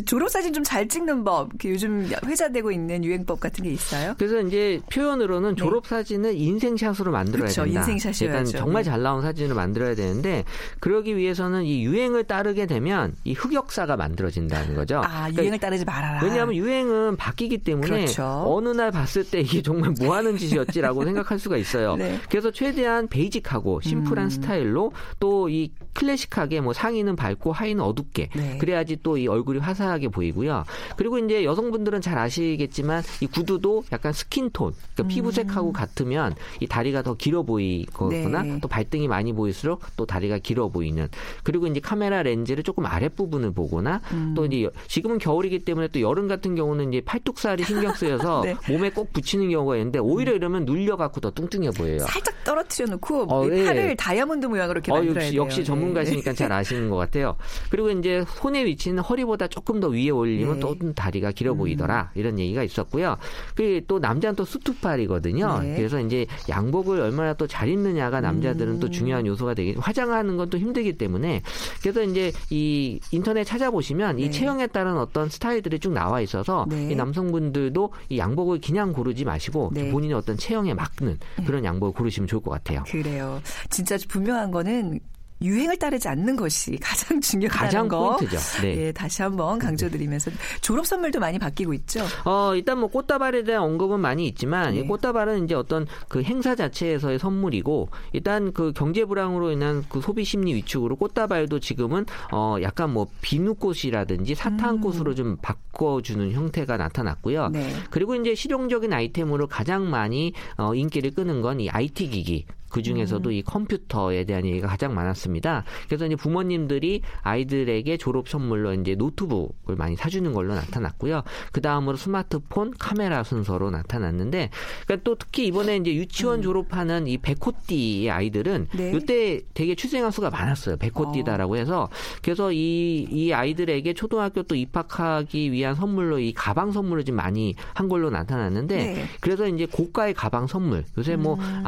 졸업사진 0.00 0.52
좀 0.52 0.62
잘 0.64 0.88
찍는 0.88 1.24
법, 1.24 1.50
그 1.58 1.68
요즘 1.70 2.08
회자되고 2.24 2.70
있는 2.70 3.04
유행법 3.04 3.40
같은 3.40 3.64
게 3.64 3.70
있어요? 3.70 4.14
그래서 4.16 4.40
이제 4.40 4.80
표현으로는 4.92 5.56
졸업 5.56 5.86
사진을 5.86 6.34
인생샷으로 6.36 7.10
만들어야 7.12 7.42
네. 7.42 7.48
그쵸, 7.48 7.64
된다. 7.64 7.80
인생샷이어야죠. 7.80 8.26
그러니까 8.32 8.58
정말 8.58 8.84
네. 8.84 8.90
잘 8.90 9.02
나온 9.02 9.22
사진을 9.22 9.54
만들어야 9.54 9.94
되는데 9.94 10.44
그러기 10.80 11.16
위해서는 11.16 11.64
이 11.64 11.84
유행을 11.84 12.24
따르게 12.24 12.66
되면 12.66 13.14
이 13.24 13.32
흑역사가 13.34 13.96
만들어진다는 13.96 14.74
거죠. 14.76 14.98
아, 15.04 15.22
그러니까 15.22 15.42
유행을 15.42 15.58
따르지 15.58 15.84
말아라. 15.84 16.22
왜냐하면 16.22 16.54
유행은 16.54 17.16
바뀌기 17.16 17.58
때문에 17.58 17.88
그렇죠. 17.88 18.44
어느 18.46 18.68
날 18.70 18.90
봤을 18.92 19.24
때 19.24 19.40
이게 19.40 19.60
정말 19.62 19.92
뭐 20.00 20.14
하는 20.14 20.38
짓이었지라고 20.38 21.04
생각할 21.04 21.38
수가 21.38 21.56
있어요. 21.56 21.96
네. 21.96 22.18
그래서 22.30 22.50
최대한 22.50 23.08
베이직하고 23.08 23.80
심플한 23.82 24.26
음. 24.26 24.30
스타일로 24.30 24.92
또 25.20 25.48
이 25.50 25.72
클래식하게 25.94 26.60
뭐 26.60 26.72
상의는 26.72 27.16
밝고 27.16 27.52
하의는 27.52 27.82
어둡게 27.84 28.30
네. 28.34 28.58
그래야지 28.58 28.98
또 29.02 29.18
이 29.18 29.26
얼굴이 29.28 29.58
화사 29.58 29.81
하게 29.88 30.08
보이고요. 30.08 30.64
그리고 30.96 31.18
이제 31.18 31.44
여성분들은 31.44 32.00
잘 32.00 32.18
아시겠지만 32.18 33.02
이 33.20 33.26
구두도 33.26 33.84
약간 33.92 34.12
스킨톤, 34.12 34.72
그러니까 34.94 35.14
피부색하고 35.14 35.72
같으면 35.72 36.34
이 36.60 36.66
다리가 36.66 37.02
더 37.02 37.14
길어 37.14 37.42
보이거나 37.42 38.40
음. 38.42 38.48
네. 38.54 38.58
또 38.60 38.68
발등이 38.68 39.08
많이 39.08 39.32
보일수록 39.32 39.82
또 39.96 40.06
다리가 40.06 40.38
길어 40.38 40.68
보이는 40.68 41.08
그리고 41.42 41.66
이제 41.66 41.80
카메라 41.80 42.22
렌즈를 42.22 42.62
조금 42.62 42.86
아랫부분을 42.86 43.52
보거나 43.52 44.00
음. 44.12 44.34
또 44.36 44.44
이제 44.46 44.64
여- 44.64 44.70
지금은 44.88 45.18
겨울이기 45.18 45.60
때문에 45.60 45.88
또 45.88 46.00
여름 46.00 46.28
같은 46.28 46.54
경우는 46.54 46.92
이제 46.92 47.02
팔뚝살이 47.04 47.64
신경 47.64 47.92
쓰여서 47.94 48.42
네. 48.44 48.54
몸에 48.68 48.90
꼭 48.90 49.12
붙이는 49.12 49.48
경우가 49.50 49.76
있는데 49.76 49.98
오히려 49.98 50.32
이러면 50.32 50.64
눌려 50.64 50.96
갖고 50.96 51.20
더 51.20 51.30
뚱뚱해 51.30 51.70
보여요. 51.70 52.00
살짝 52.00 52.34
떨어뜨려 52.44 52.88
놓고 52.90 53.26
어, 53.28 53.46
이 53.48 53.58
예. 53.60 53.64
팔을 53.64 53.96
다이아몬드 53.96 54.46
모양으로 54.46 54.78
이렇게 54.78 54.90
어, 54.92 54.96
만들어야 54.96 55.24
역시, 55.24 55.32
돼요. 55.32 55.42
역시 55.42 55.58
네. 55.60 55.64
전문가시니까 55.64 56.32
잘 56.34 56.52
아시는 56.52 56.90
것 56.90 56.96
같아요. 56.96 57.36
그리고 57.70 57.90
이제 57.90 58.24
손의 58.36 58.64
위치는 58.66 59.02
허리보다 59.02 59.46
조금 59.48 59.71
더 59.80 59.88
위에 59.88 60.10
올리면 60.10 60.60
네. 60.60 60.66
음. 60.66 60.78
또 60.78 60.92
다리가 60.94 61.32
길어 61.32 61.54
보이더라. 61.54 62.10
이런 62.14 62.38
얘기가 62.38 62.62
있었고요. 62.62 63.16
그리고 63.54 63.84
또 63.88 63.98
남자는 63.98 64.36
또 64.36 64.44
수투팔이거든요. 64.44 65.58
네. 65.60 65.76
그래서 65.76 66.00
이제 66.00 66.26
양복을 66.48 67.00
얼마나 67.00 67.34
또 67.34 67.46
잘 67.46 67.68
입느냐가 67.68 68.20
남자들은 68.20 68.74
음. 68.74 68.80
또 68.80 68.88
중요한 68.90 69.26
요소가 69.26 69.54
되기 69.54 69.74
화장하는 69.78 70.36
건 70.36 70.42
또 70.52 70.58
힘들기 70.58 70.98
때문에 70.98 71.40
그래서 71.80 72.02
이제 72.02 72.30
이 72.50 73.00
인터넷 73.10 73.44
찾아보시면 73.44 74.16
네. 74.16 74.22
이 74.24 74.30
체형에 74.30 74.66
따른 74.66 74.98
어떤 74.98 75.28
스타일들이 75.30 75.78
쭉 75.78 75.92
나와 75.92 76.20
있어서 76.20 76.66
네. 76.68 76.90
이 76.92 76.94
남성분들도 76.94 77.92
이 78.10 78.18
양복을 78.18 78.60
그냥 78.60 78.92
고르지 78.92 79.24
마시고 79.24 79.70
네. 79.72 79.90
본인의 79.90 80.16
어떤 80.16 80.36
체형에 80.36 80.74
맞는 80.74 81.18
그런 81.46 81.64
양복을 81.64 81.94
고르시면 81.94 82.26
좋을 82.28 82.42
것 82.42 82.50
같아요. 82.50 82.82
그래요. 82.86 83.40
진짜 83.70 83.96
분명한 84.08 84.50
거는 84.50 85.00
유행을 85.42 85.78
따르지 85.78 86.08
않는 86.08 86.36
것이 86.36 86.76
가장 86.82 87.20
중요하다는 87.20 87.66
가장 87.66 87.88
거. 87.88 88.16
포인트죠. 88.16 88.62
네. 88.62 88.86
예, 88.86 88.92
다시 88.92 89.22
한번 89.22 89.58
강조드리면서 89.58 90.30
졸업 90.60 90.86
선물도 90.86 91.20
많이 91.20 91.38
바뀌고 91.38 91.72
있죠. 91.74 92.04
어, 92.24 92.54
일단 92.54 92.78
뭐 92.78 92.88
꽃다발에 92.88 93.44
대한 93.44 93.62
언급은 93.62 94.00
많이 94.00 94.26
있지만 94.28 94.74
네. 94.74 94.80
이 94.80 94.86
꽃다발은 94.86 95.44
이제 95.44 95.54
어떤 95.54 95.86
그 96.08 96.22
행사 96.22 96.54
자체에서의 96.54 97.18
선물이고 97.18 97.88
일단 98.12 98.52
그 98.52 98.72
경제 98.74 99.04
불황으로 99.04 99.50
인한 99.52 99.84
그 99.88 100.00
소비 100.00 100.24
심리 100.24 100.54
위축으로 100.54 100.96
꽃다발도 100.96 101.60
지금은 101.60 102.06
어 102.32 102.56
약간 102.62 102.90
뭐 102.92 103.06
비누꽃이라든지 103.20 104.34
사탕꽃으로 104.34 105.14
좀 105.14 105.36
바꿔주는 105.42 106.32
형태가 106.32 106.76
나타났고요. 106.76 107.48
네. 107.50 107.72
그리고 107.90 108.14
이제 108.14 108.34
실용적인 108.34 108.92
아이템으로 108.92 109.46
가장 109.46 109.88
많이 109.90 110.32
어 110.56 110.74
인기를 110.74 111.12
끄는 111.12 111.40
건 111.40 111.52
이 111.60 111.68
IT 111.68 112.08
기기. 112.08 112.46
그 112.72 112.82
중에서도 112.82 113.28
음. 113.28 113.32
이 113.32 113.42
컴퓨터에 113.42 114.24
대한 114.24 114.46
얘기가 114.46 114.66
가장 114.66 114.94
많았습니다. 114.94 115.64
그래서 115.86 116.06
이제 116.06 116.16
부모님들이 116.16 117.02
아이들에게 117.22 117.96
졸업 117.98 118.28
선물로 118.28 118.72
이제 118.74 118.94
노트북을 118.94 119.76
많이 119.76 119.94
사주는 119.94 120.32
걸로 120.32 120.54
나타났고요. 120.54 121.22
그 121.52 121.60
다음으로 121.60 121.96
스마트폰, 121.96 122.72
카메라 122.78 123.22
순서로 123.22 123.70
나타났는데, 123.70 124.50
그러니까 124.86 125.04
또 125.04 125.14
특히 125.16 125.46
이번에 125.46 125.76
이제 125.76 125.94
유치원 125.94 126.38
음. 126.38 126.42
졸업하는 126.42 127.06
이 127.06 127.18
백호띠의 127.18 128.10
아이들은 128.10 128.68
네. 128.74 128.92
이때 128.94 129.40
되게 129.52 129.74
출생아 129.74 130.10
수가 130.10 130.30
많았어요. 130.30 130.78
백호띠다라고 130.78 131.56
해서 131.56 131.90
그래서 132.22 132.52
이, 132.52 133.06
이 133.10 133.32
아이들에게 133.32 133.92
초등학교 133.92 134.42
또 134.42 134.54
입학하기 134.54 135.52
위한 135.52 135.74
선물로 135.74 136.18
이 136.20 136.32
가방 136.32 136.72
선물을 136.72 137.04
좀 137.04 137.16
많이 137.16 137.54
한 137.74 137.88
걸로 137.88 138.08
나타났는데 138.08 138.76
네. 138.76 139.04
그래서 139.20 139.46
이제 139.46 139.66
고가의 139.66 140.14
가방 140.14 140.46
선물 140.46 140.84
요새 140.96 141.16
뭐 141.16 141.34
음. 141.34 141.62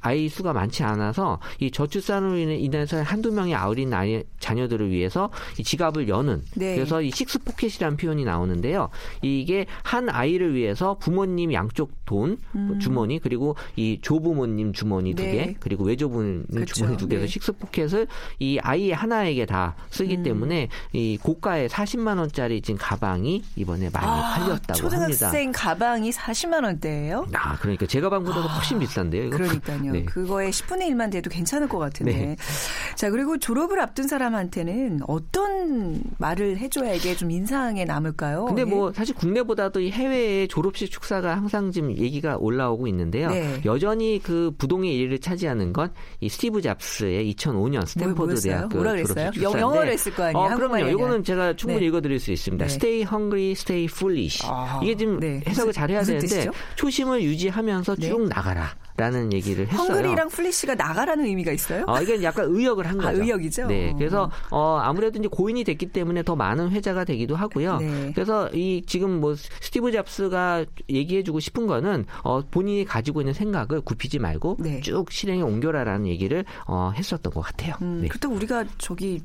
아이 0.00 0.27
아이 0.28 0.30
수가 0.30 0.52
많지 0.52 0.82
않아서 0.84 1.40
이 1.58 1.70
저출산으로 1.70 2.36
인해- 2.36 2.56
인해서 2.58 3.00
한두 3.02 3.32
명의 3.32 3.54
어린 3.54 3.92
아이 3.94 4.22
자녀들을 4.40 4.90
위해서 4.90 5.30
이 5.58 5.64
지갑을 5.64 6.08
여는 6.08 6.42
네. 6.54 6.74
그래서 6.76 7.00
이 7.00 7.10
six 7.10 7.38
pocket이라는 7.40 7.96
표현이 7.96 8.24
나오는데요. 8.24 8.90
이게 9.22 9.66
한 9.82 10.08
아이를 10.10 10.54
위해서 10.54 10.96
부모님 10.98 11.52
양쪽 11.54 11.92
돈 12.04 12.38
주머니 12.80 13.18
그리고 13.18 13.56
이 13.76 13.98
조부모님 14.02 14.72
주머니 14.72 15.14
두 15.14 15.22
음. 15.22 15.26
네. 15.26 15.32
개 15.32 15.54
그리고 15.60 15.84
외조부모님 15.84 16.46
그렇죠. 16.52 16.74
주머니 16.74 16.96
두 16.96 17.08
개에서 17.08 17.24
네. 17.24 17.28
식스 17.28 17.52
포켓을 17.52 18.06
이 18.38 18.58
아이 18.62 18.92
하나에게 18.92 19.46
다 19.46 19.74
쓰기 19.90 20.16
음. 20.16 20.22
때문에 20.22 20.68
이 20.92 21.18
고가의 21.22 21.68
40만 21.68 22.18
원짜리 22.18 22.60
지금 22.60 22.78
가방이 22.80 23.42
이번에 23.56 23.90
많이 23.90 24.06
팔렸다고 24.06 24.48
합니다. 24.48 24.72
아, 24.72 24.74
초등학생 24.74 25.52
가방이 25.52 26.10
40만 26.10 26.64
원대예요? 26.64 27.26
아, 27.34 27.56
그러니까 27.58 27.86
제 27.86 28.00
가방보다 28.00 28.42
도 28.42 28.48
훨씬 28.48 28.78
비싼데요. 28.78 29.24
이거? 29.24 29.36
그러니까요. 29.36 29.78
네. 29.92 30.04
그거의 30.22 30.50
10분의 30.50 30.88
1만 30.90 31.10
돼도 31.10 31.30
괜찮을 31.30 31.68
것 31.68 31.78
같은데. 31.78 32.12
네. 32.12 32.36
자, 32.96 33.10
그리고 33.10 33.38
졸업을 33.38 33.80
앞둔 33.80 34.08
사람한테는 34.08 35.00
어떤 35.06 36.02
말을 36.18 36.58
해줘야 36.58 36.92
이게 36.94 37.14
좀 37.16 37.30
인상에 37.30 37.84
남을까요? 37.84 38.46
근데 38.46 38.62
예. 38.62 38.64
뭐 38.64 38.92
사실 38.92 39.14
국내보다도 39.14 39.80
이 39.80 39.90
해외의 39.90 40.48
졸업식 40.48 40.90
축사가 40.90 41.36
항상 41.36 41.70
지금 41.70 41.96
얘기가 41.96 42.36
올라오고 42.38 42.86
있는데요. 42.88 43.30
네. 43.30 43.60
여전히 43.64 44.20
그 44.22 44.52
부동의 44.58 44.92
1위를 44.98 45.20
차지하는 45.22 45.72
건 45.72 45.88
이 46.20 46.28
스티브 46.28 46.60
잡스의 46.62 47.32
2005년 47.34 47.86
스탠포드 47.86 48.30
뭐였어요? 48.32 48.52
대학교 48.52 48.76
뭐라 48.76 48.90
그랬어요? 48.92 49.14
졸업식 49.14 49.42
영- 49.42 49.52
축사인데 49.52 49.60
영어를 49.60 49.92
했을 49.92 50.14
거 50.14 50.22
아니에요? 50.24 50.46
어, 50.46 50.56
그럼요. 50.56 50.88
이거는 50.88 51.24
제가 51.24 51.54
충분히 51.56 51.80
네. 51.80 51.86
읽어드릴 51.86 52.18
수 52.18 52.32
있습니다. 52.32 52.66
네. 52.66 52.72
Stay 52.74 53.00
hungry, 53.02 53.50
stay 53.52 53.84
foolish. 53.84 54.44
아, 54.46 54.80
이게 54.82 54.96
지금 54.96 55.20
네. 55.20 55.40
해석을 55.46 55.68
무슨- 55.68 55.72
잘 55.72 55.90
해야 55.90 56.00
무슨 56.00 56.14
되는데 56.14 56.34
뜻이죠? 56.34 56.50
초심을 56.76 57.22
유지하면서 57.22 57.96
네. 57.96 58.08
쭉 58.08 58.28
나가라. 58.28 58.74
라는 58.98 59.32
얘기를 59.32 59.68
했어요. 59.68 59.94
hungry랑 59.94 60.28
foolish가 60.28 60.74
나가라는 60.74 61.24
의미가 61.24 61.52
있어요? 61.52 61.84
어, 61.86 62.02
이게 62.02 62.20
약간 62.24 62.46
의역을 62.48 62.84
한 62.84 63.00
아, 63.00 63.04
거죠. 63.04 63.22
의역이죠? 63.22 63.66
네. 63.68 63.94
그래서 63.96 64.28
어, 64.50 64.78
아무래도 64.82 65.20
이제 65.20 65.28
고인이 65.28 65.62
됐기 65.62 65.86
때문에 65.86 66.24
더 66.24 66.34
많은 66.34 66.70
회자가 66.72 67.04
되기도 67.04 67.36
하고요. 67.36 67.78
네. 67.78 68.10
그래서 68.12 68.50
이 68.52 68.82
지금 68.86 69.20
뭐 69.20 69.36
스티브 69.36 69.92
잡스가 69.92 70.64
얘기해주고 70.90 71.38
싶은 71.38 71.68
거는 71.68 72.06
어, 72.24 72.40
본인이 72.40 72.84
가지고 72.84 73.20
있는 73.20 73.32
생각을 73.34 73.82
굽히지 73.82 74.18
말고 74.18 74.56
네. 74.58 74.80
쭉 74.80 75.12
실행에 75.12 75.42
옮겨라라는 75.42 76.08
얘기를 76.08 76.44
어, 76.66 76.90
했었던 76.96 77.32
것 77.32 77.40
같아요. 77.40 77.76
음, 77.80 78.00
네. 78.02 78.08
그렇다고 78.08 78.34
우리가 78.34 78.64
저기 78.78 79.22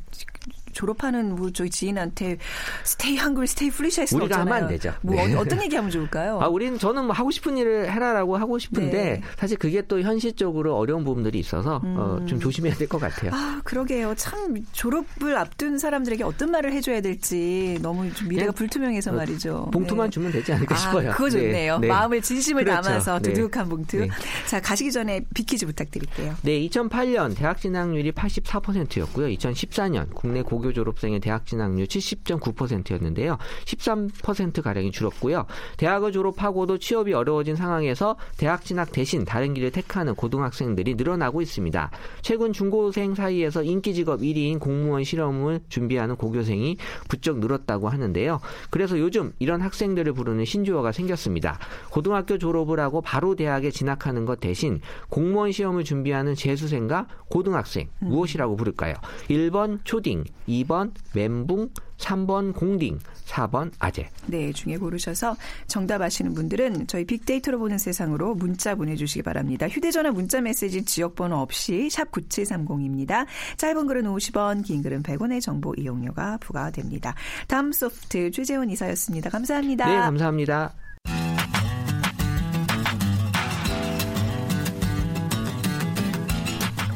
졸업하는 0.74 1.36
뭐 1.36 1.52
저희 1.52 1.70
지인한테 1.70 2.38
stay 2.84 3.18
hungry 3.18 3.48
stay 3.48 3.70
foolish 3.70 4.02
할 4.02 4.08
수는 4.08 4.24
우리가 4.26 4.42
없잖아요. 4.42 4.54
하면 4.56 4.64
안 4.64 4.70
되죠. 4.70 4.94
뭐 5.02 5.16
네. 5.16 5.34
어, 5.36 5.40
어떤 5.40 5.62
얘기하면 5.64 5.90
좋을까요? 5.92 6.40
아, 6.42 6.48
우리는 6.48 6.78
저는 6.78 7.06
뭐 7.06 7.14
하고 7.16 7.32
싶은 7.32 7.58
일을 7.58 7.92
해라라고 7.92 8.38
하고 8.38 8.58
싶은데 8.60 8.92
네. 8.92 9.22
사실 9.38 9.58
그게 9.58 9.82
또 9.88 10.02
현실적으로 10.02 10.76
어려운 10.78 11.04
부분들이 11.04 11.40
있어서 11.40 11.82
어, 11.84 12.24
좀 12.28 12.40
조심해야 12.40 12.74
될 12.76 12.88
것 12.88 13.00
같아요. 13.00 13.32
음. 13.32 13.34
아, 13.34 13.62
그러게요. 13.64 14.14
참 14.16 14.56
졸업을 14.72 15.38
앞둔 15.38 15.78
사람들에게 15.78 16.24
어떤 16.24 16.52
말을 16.52 16.74
해줘야 16.74 17.02
될지 17.02 17.78
너무 17.82 18.12
좀 18.14 18.28
미래가 18.30 18.48
그냥, 18.52 18.54
불투명해서 18.56 19.12
어, 19.12 19.16
말이죠. 19.16 19.70
봉투만 19.72 20.08
네. 20.08 20.12
주면 20.12 20.32
되지 20.32 20.54
않을까 20.54 20.76
아, 20.76 20.78
싶어요. 20.78 21.12
그거 21.12 21.30
좋네요. 21.30 21.78
네, 21.80 21.88
네. 21.88 21.94
마음을 21.94 22.22
진심을 22.22 22.64
그렇죠. 22.66 22.82
담아서 22.82 23.20
네. 23.20 23.34
두둑한 23.34 23.70
봉투. 23.70 23.98
네. 23.98 24.10
자, 24.48 24.60
가시기 24.60 24.92
전에 24.92 25.22
빅퀴즈 25.34 25.66
부탁드릴게요. 25.66 26.36
네, 26.42 26.60
2008년 26.68 27.36
대학 27.36 27.60
진학률이 27.60 28.12
84%였고요. 28.12 29.28
2014년 29.28 30.14
국내 30.14 30.42
고교 30.42 30.63
졸업생의 30.72 31.20
대학 31.20 31.46
진학률 31.46 31.88
70.9%였는데요. 31.88 33.38
13% 33.66 34.62
가량이 34.62 34.92
줄었고요. 34.92 35.46
대학을 35.76 36.12
졸업하고도 36.14 36.78
취업이 36.78 37.14
어려워진 37.14 37.56
상황에서 37.56 38.16
대학 38.38 38.64
진학 38.64 38.92
대신 38.92 39.26
다른 39.26 39.54
길을 39.54 39.72
택하는 39.72 40.16
고등학생들이 40.16 40.96
늘어나고 40.96 41.42
있습니다. 41.42 41.92
최근 42.22 42.54
중고생 42.54 43.16
사이에서 43.16 43.64
인기 43.64 43.94
직업 43.94 44.22
1위인 44.22 44.60
공무원 44.60 45.04
실험을 45.04 45.60
준비하는 45.70 46.16
고교생이 46.16 46.78
부쩍 47.10 47.40
늘었다고 47.40 47.90
하는데요. 47.90 48.40
그래서 48.70 49.00
요즘 49.00 49.34
이런 49.40 49.62
학생들을 49.62 50.14
부르는 50.14 50.46
신조어가 50.46 50.92
생겼습니다. 50.92 51.58
고등학교 51.90 52.38
졸업을 52.38 52.80
하고 52.80 53.02
바로 53.02 53.36
대학에 53.36 53.72
진학하는 53.72 54.26
것 54.26 54.40
대신 54.40 54.80
공무원 55.10 55.52
시험을 55.52 55.84
준비하는 55.84 56.36
재수생과 56.36 57.08
고등학생 57.30 57.90
무엇이라고 58.00 58.56
부를까요? 58.56 58.94
1번 59.30 59.80
초딩, 59.84 60.24
2번 60.54 60.92
멘붕, 61.14 61.70
3번 61.98 62.54
공딩, 62.54 63.00
4번 63.26 63.72
아재. 63.80 64.10
네, 64.28 64.52
중에 64.52 64.78
고르셔서 64.78 65.36
정답 65.68 66.02
아시는 66.02 66.34
분들은 66.34 66.88
저희 66.88 67.06
빅데이터로 67.06 67.60
보는 67.60 67.78
세상으로 67.78 68.36
문자 68.36 68.76
보내주시기 68.76 69.24
바랍니다. 69.24 69.68
휴대전화 69.68 70.12
문자 70.12 70.42
메시지 70.42 70.84
지역번호 70.84 71.38
없이 71.38 71.90
샵 71.90 72.12
9730입니다. 72.12 73.26
짧은 73.58 73.88
글은 73.88 74.04
50원, 74.04 74.64
긴 74.66 74.82
글은 74.82 75.04
100원의 75.04 75.42
정보 75.42 75.74
이용료가 75.78 76.38
부과됩니다. 76.38 77.16
다음 77.48 77.72
소프트 77.72 78.32
최재원 78.32 78.70
이사였습니다. 78.70 79.30
감사합니다. 79.30 79.88
네, 79.88 79.96
감사합니다. 79.96 80.74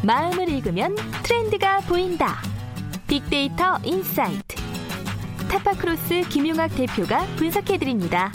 마음을 0.03 0.47
읽으면 0.47 0.95
트렌드가 1.23 1.81
보인다. 1.81 2.37
빅데이터 3.07 3.77
insight. 3.83 4.55
타파크로스 5.49 6.21
김용학 6.29 6.75
대표가 6.75 7.25
분석해드립니다. 7.37 8.31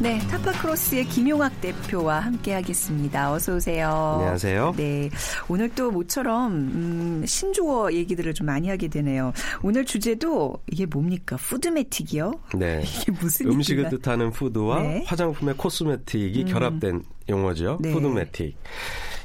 네, 0.00 0.18
타파크로스의 0.28 1.06
김용학 1.06 1.60
대표와 1.60 2.20
함께하겠습니다. 2.20 3.32
어서 3.32 3.56
오세요. 3.56 3.88
안녕하세요. 4.18 4.74
네, 4.76 5.10
오늘 5.48 5.68
또 5.74 5.90
모처럼 5.90 6.52
음, 6.52 7.24
신조어 7.26 7.92
얘기들을 7.94 8.32
좀 8.34 8.46
많이 8.46 8.68
하게 8.68 8.86
되네요. 8.86 9.32
오늘 9.62 9.84
주제도 9.84 10.54
이게 10.70 10.86
뭡니까? 10.86 11.36
foodmetic이요? 11.36 12.32
네. 12.56 12.84
이게 12.86 13.10
무슨 13.20 13.48
음식을 13.50 13.86
얘기가- 13.86 13.90
뜻하는 13.90 14.30
food와 14.30 14.82
네. 14.82 15.04
화장품의 15.08 15.56
cosmetic이 15.56 16.44
결합된 16.44 17.02
용어죠. 17.28 17.78
네. 17.80 17.92
푸드메틱. 17.92 18.56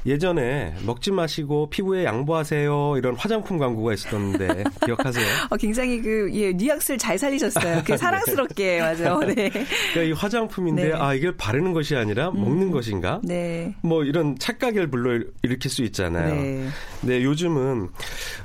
예전에 0.06 0.74
먹지 0.84 1.10
마시고 1.10 1.70
피부에 1.70 2.04
양보하세요 2.04 2.94
이런 2.98 3.14
화장품 3.16 3.58
광고가 3.58 3.94
있었는데 3.94 4.64
기억하세요? 4.84 5.26
어, 5.50 5.56
굉장히 5.56 6.00
그, 6.00 6.30
예, 6.34 6.52
뉘앙스를 6.52 6.98
잘 6.98 7.18
살리셨어요. 7.18 7.82
그 7.84 7.96
사랑스럽게, 7.98 8.80
맞아요. 8.80 9.20
네. 9.20 9.48
그러니까 9.48 10.02
이 10.02 10.12
화장품인데 10.12 10.88
네. 10.88 10.92
아 10.94 11.14
이걸 11.14 11.36
바르는 11.36 11.72
것이 11.72 11.96
아니라 11.96 12.30
먹는 12.30 12.70
것인가? 12.70 13.20
네. 13.22 13.74
뭐 13.82 14.04
이런 14.04 14.38
착각을 14.38 14.88
불러 14.88 15.24
일으킬 15.42 15.70
수 15.70 15.82
있잖아요. 15.84 16.34
네. 16.34 16.68
네, 17.02 17.22
요즘은 17.22 17.88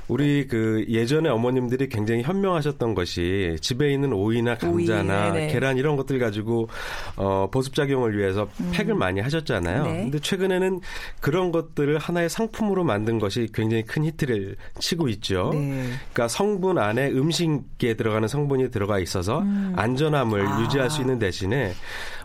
우리 0.08 0.46
그 0.46 0.84
예전에 0.88 1.28
어머님들이 1.28 1.88
굉장히 1.88 2.22
현명하셨던 2.22 2.94
것이 2.94 3.56
집에 3.60 3.92
있는 3.92 4.12
오이나 4.12 4.56
오이, 4.64 4.86
감자나 4.86 5.32
네네. 5.32 5.52
계란 5.52 5.76
이런 5.76 5.96
것들 5.96 6.18
가지고 6.18 6.68
어 7.16 7.48
보습 7.50 7.74
작용을 7.74 8.16
위해서 8.16 8.48
팩을 8.72 8.94
많이 8.94 9.20
하셨잖아요. 9.20 9.84
네. 9.84 10.02
근데 10.02 10.18
최근에는 10.18 10.80
그런 11.20 11.49
것들을 11.52 11.98
하나의 11.98 12.28
상품으로 12.28 12.84
만든 12.84 13.18
것이 13.18 13.48
굉장히 13.52 13.84
큰 13.84 14.04
히트를 14.04 14.56
치고 14.78 15.08
있죠. 15.08 15.50
네. 15.52 15.90
그러니까 16.12 16.28
성분 16.28 16.78
안에 16.78 17.10
음식에 17.10 17.94
들어가는 17.94 18.28
성분이 18.28 18.70
들어가 18.70 18.98
있어서 18.98 19.44
안전함을 19.76 20.40
음. 20.40 20.46
아. 20.46 20.62
유지할 20.62 20.90
수 20.90 21.00
있는 21.00 21.18
대신에 21.18 21.72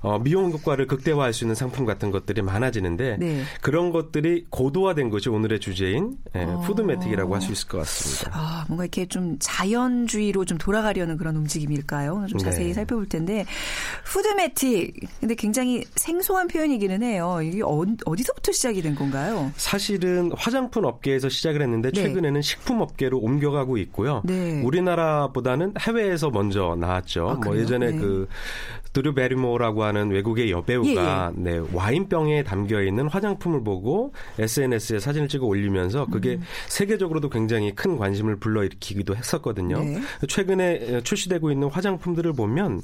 어, 0.06 0.20
미용 0.20 0.52
효과를 0.52 0.86
극대화할 0.86 1.34
수 1.34 1.46
있는 1.46 1.56
상품 1.56 1.86
같은 1.86 2.12
것들이 2.12 2.44
많아지는데 2.44 3.18
네. 3.20 3.42
그런 3.62 3.92
것들이 3.92 4.46
고도화된 4.52 5.10
것이 5.10 5.30
오늘의 5.30 5.60
주제인 5.60 6.18
예, 6.36 6.44
어. 6.44 6.62
푸드메틱이라고 6.62 7.34
할 7.34 7.42
수 7.42 7.52
있을 7.52 7.68
것 7.68 7.78
같습니다. 7.80 8.32
아, 8.34 8.66
뭔가 8.68 8.86
이렇게 8.86 9.06
좀 9.08 9.38
자연주의로 9.40 10.46
좀 10.46 10.58
돌아가려는 10.58 11.18
그런 11.18 11.36
움직임일까요? 11.36 12.26
좀 12.30 12.38
자세히 12.40 12.68
네. 12.68 12.74
살펴볼 12.74 13.08
텐데 13.08 13.46
푸드메틱 14.06 14.94
근데 15.20 15.36
굉장히 15.36 15.84
생소한 15.96 16.48
표현이기는 16.48 17.04
해요. 17.04 17.40
이게 17.44 17.62
어, 17.64 17.84
어디서부터 18.06 18.52
시작이 18.52 18.82
된 18.82 18.96
건가요? 18.96 19.52
사실은 19.58 20.32
화장품 20.36 20.86
업계에서 20.86 21.30
시작을 21.30 21.62
했는데 21.62 21.92
네. 21.92 22.02
최근에는 22.02 22.42
식품 22.42 22.82
업계로 22.82 23.20
옮겨가고 23.20 23.78
있고요. 23.78 24.22
네. 24.24 24.62
우리나라보다는 24.62 25.74
해외에서 25.80 26.30
먼저 26.30 26.76
나왔죠. 26.80 27.30
아, 27.30 27.34
뭐? 27.36 27.58
예전에 27.58 27.92
네. 27.92 27.98
그 27.98 28.28
드류 28.96 29.14
베리모라고 29.14 29.84
하는 29.84 30.10
외국의 30.10 30.52
여배우가 30.52 31.34
예, 31.36 31.42
네, 31.42 31.62
와인병에 31.74 32.44
담겨 32.44 32.82
있는 32.82 33.10
화장품을 33.10 33.62
보고 33.62 34.14
SNS에 34.40 35.00
사진을 35.00 35.28
찍어 35.28 35.46
올리면서 35.46 36.06
그게 36.06 36.36
음. 36.36 36.44
세계적으로도 36.70 37.30
굉장히 37.30 37.76
큰 37.76 37.98
관심을 37.98 38.38
불러일으키기도 38.38 39.18
했었거든요. 39.18 39.84
네. 39.84 40.00
최근에 40.30 41.02
출시되고 41.02 41.52
있는 41.52 41.68
화장품들을 41.68 42.32
보면 42.34 42.82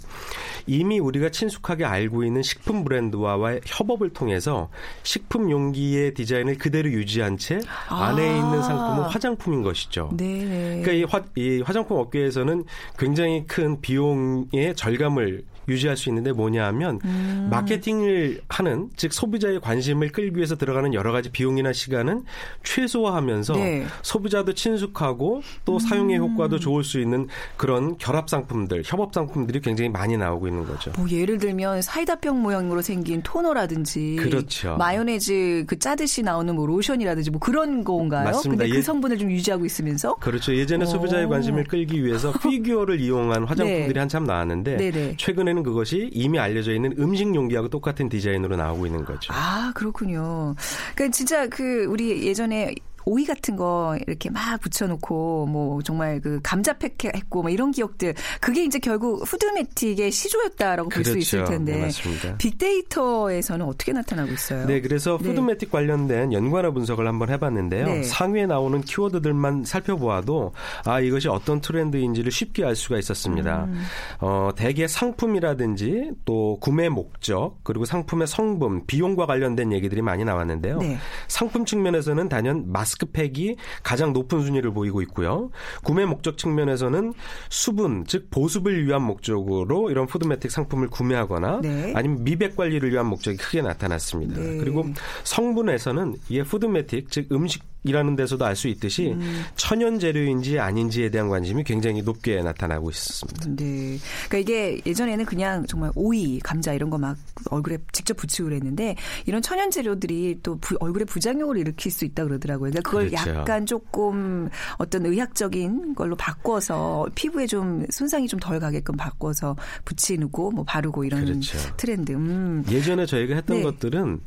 이미 0.68 1.00
우리가 1.00 1.30
친숙하게 1.30 1.86
알고 1.86 2.26
있는 2.26 2.44
식품 2.44 2.84
브랜드와의 2.84 3.62
협업을 3.66 4.10
통해서 4.10 4.70
식품 5.04 5.50
용기의 5.50 6.14
디자인을 6.14 6.58
그대로 6.58 6.90
유지한 6.92 7.38
채 7.38 7.62
안에 7.88 8.30
아. 8.30 8.36
있는 8.36 8.62
상품은 8.62 9.04
화장품인 9.04 9.64
것이죠. 9.64 10.10
네. 10.18 10.82
그러니까 10.84 10.92
이, 10.92 11.04
화, 11.06 11.24
이 11.36 11.62
화장품 11.62 12.00
업계에서는 12.00 12.66
굉장히 13.00 13.48
큰 13.48 13.80
비용의 13.80 14.76
절감을 14.76 15.51
유지할 15.72 15.98
수 15.98 16.10
있는데 16.10 16.32
뭐냐 16.32 16.66
하면 16.68 17.00
음. 17.06 17.48
마케팅을 17.52 18.42
하는 18.50 18.90
즉 18.96 19.14
소비자의 19.14 19.60
관심을 19.62 20.12
끌기 20.12 20.36
위해서 20.36 20.56
들어가는 20.56 20.94
여러 20.94 21.12
가지 21.12 21.32
비용이나 21.32 21.74
시간은 21.74 22.24
최소화하면서 22.64 23.54
네. 23.54 23.86
소비자도 24.02 24.54
친숙하고 24.54 25.42
또 25.66 25.80
사용의 25.80 26.18
효과도 26.20 26.60
좋을 26.60 26.84
수 26.84 27.00
있는 27.00 27.28
그런 27.58 27.98
결합 27.98 28.30
상품들, 28.30 28.84
협업 28.86 29.14
상품들이 29.14 29.62
굉장히 29.62 29.90
많이 29.90 30.18
나오고 30.18 30.48
있는 30.48 30.66
거죠. 30.66 30.92
뭐 30.98 31.08
예를 31.10 31.38
들면 31.38 31.82
사이다병 31.82 32.42
모양으로 32.42 32.82
생긴 32.82 33.22
토너라든지 33.24 34.18
그렇죠. 34.20 34.78
마요네즈 34.78 35.66
그 35.68 35.80
짜듯이 35.80 36.24
나오는 36.24 36.54
뭐 36.56 36.66
로션이라든지 36.66 37.32
뭐 37.32 37.40
그런 37.40 37.84
건가요? 37.84 38.26
맞습니다. 38.26 38.64
근데 38.64 38.72
그 38.72 38.78
예- 38.78 38.82
성분을 38.82 39.18
좀 39.18 39.32
유지하고 39.32 39.66
있으면서 39.66 40.16
그렇죠. 40.16 40.56
예전에 40.56 40.84
오. 40.84 40.88
소비자의 40.88 41.28
관심을 41.28 41.64
끌기 41.66 42.04
위해서 42.04 42.32
피규어를 42.42 43.00
이용한 43.00 43.44
화장품들이 43.46 43.94
네. 43.94 44.00
한참 44.00 44.24
나왔는데 44.26 44.78
네네. 44.78 45.16
최근에는 45.18 45.61
그것이 45.64 46.10
이미 46.14 46.40
알려져 46.40 46.74
있는 46.74 46.94
음식 47.00 47.34
용기하고 47.34 47.70
똑같은 47.70 48.10
디자인으로 48.10 48.56
나오고 48.56 48.86
있는 48.86 49.06
거죠. 49.06 49.34
아, 49.34 49.72
그렇군요. 49.76 50.56
그러니까 50.96 51.16
진짜 51.16 51.48
그 51.48 51.86
우리 51.86 52.26
예전에 52.26 52.74
오이 53.06 53.26
같은 53.26 53.56
거 53.56 53.98
이렇게 54.08 54.30
막 54.30 54.60
붙여놓고 54.60 55.48
뭐 55.48 55.82
정말 55.82 56.20
그 56.22 56.40
감자팩 56.44 57.04
했고 57.04 57.42
뭐 57.42 57.50
이런 57.50 57.72
기억들 57.72 58.14
그게 58.40 58.64
이제 58.64 58.80
결국 58.80 59.24
푸드메틱의 59.26 60.12
시조였다라고 60.12 60.90
볼수 60.90 61.12
그렇죠. 61.12 61.20
있을 61.20 61.44
텐데 61.46 61.76
네, 61.76 61.82
맞습니다. 61.82 62.38
빅데이터에서는 62.38 63.66
어떻게 63.66 63.94
나타나고 63.94 64.32
있어요? 64.32 64.66
네, 64.66 64.82
그래서 64.82 65.18
네. 65.18 65.28
푸드메틱 65.28 65.72
관련된 65.72 66.34
연관어 66.34 66.72
분석을 66.72 67.08
한번 67.08 67.30
해봤는데요. 67.30 67.86
네. 67.86 68.04
상위에 68.04 68.46
나오는 68.46 68.82
키워드들만 68.82 69.66
살펴보아도 69.66 70.54
아 70.86 71.00
이것이 71.00 71.28
어떤 71.28 71.62
트렌드인지를 71.62 72.32
쉽게 72.32 72.66
알 72.66 72.76
수가 72.76 72.98
있었습니다. 73.00 73.66
음. 73.66 73.84
어, 74.20 74.52
대개 74.56 74.88
상품이라든지 74.88 76.12
또 76.26 76.58
구매 76.60 76.90
목적 76.90 77.60
그리고 77.64 77.86
상품의 77.86 78.28
성분, 78.28 78.86
비용과 78.86 79.26
관련된 79.26 79.72
얘기들이 79.72 80.02
많이 80.02 80.24
나왔는데요. 80.24 80.78
네. 80.78 80.98
상품 81.28 81.66
측면에서는 81.66 82.30
단연 82.30 82.72
마스크팩이 82.92 83.56
가장 83.84 84.14
높은 84.14 84.42
순위를 84.42 84.72
보이고 84.72 85.02
있고요. 85.04 85.50
구매 85.84 86.06
목적 86.06 86.38
측면에서는 86.38 87.14
수분, 87.50 88.06
즉 88.08 88.30
보습을 88.30 88.86
위한 88.86 89.04
목적으로 89.04 89.90
이런 89.90 90.08
푸드메틱 90.08 90.52
상품을 90.52 90.90
구매하거나 90.90 91.62
네. 91.62 91.94
아니면 91.96 92.24
미백 92.24 92.56
관리를 92.56 92.92
위한 92.92 93.06
목적이 93.08 93.38
크게 93.38 93.62
나타났습니다. 93.62 94.40
네. 94.40 94.58
그리고 94.58 94.86
성분에서는 95.24 96.16
이게 96.30 96.44
푸드메틱, 96.44 97.10
즉 97.10 97.28
음식 97.32 97.71
이라는 97.84 98.16
데서도 98.16 98.46
알 98.46 98.56
수 98.56 98.68
있듯이 98.68 99.10
음. 99.14 99.44
천연 99.56 99.98
재료인지 100.00 100.60
아닌지에 100.60 101.10
대한 101.10 101.30
관심이 101.30 101.64
굉장히 101.64 102.02
높게 102.04 102.42
나타나고 102.44 102.90
있습니다. 102.92 103.46
네. 103.56 103.98
그러니까 104.30 104.38
이게 104.38 104.82
예전에는 104.86 105.26
그냥 105.26 105.66
정말 105.66 105.92
오이, 105.96 106.40
감자 106.40 106.74
이런 106.74 106.90
거 106.92 106.98
막 106.98 107.18
얼굴에 107.50 107.80
직접 107.92 108.16
붙이고 108.18 108.50
그랬는데 108.50 108.96
이런 109.26 109.42
천연 109.42 109.72
재료들이 109.72 110.42
또 110.44 110.58
부- 110.60 110.78
얼굴에 110.80 111.06
부작용을 111.06 111.58
일으킬 111.58 111.92
수 111.92 112.06
있다 112.06 112.24
그러더라고요. 112.26 112.70
그러니까 112.70 112.88
그걸 112.88 113.10
그렇죠. 113.10 113.30
약간 113.40 113.66
조금 113.66 114.48
어떤 114.78 115.06
의학적인 115.08 115.96
걸로 115.96 116.16
바꿔서 116.16 117.08
피부에 117.16 117.48
좀 117.48 117.86
손상이 117.90 118.28
좀 118.28 118.40
덜 118.40 118.60
가게끔 118.60 118.96
바꿔서 118.98 119.56
붙이고 119.86 120.52
뭐 120.52 120.64
바르고 120.64 121.04
이런 121.06 121.26
그렇죠. 121.26 121.58
트렌드. 121.78 122.12
음. 122.12 122.64
예전에 122.70 123.06
저희가 123.06 123.36
했던 123.36 123.58
네. 123.58 123.64
것들은 123.64 124.20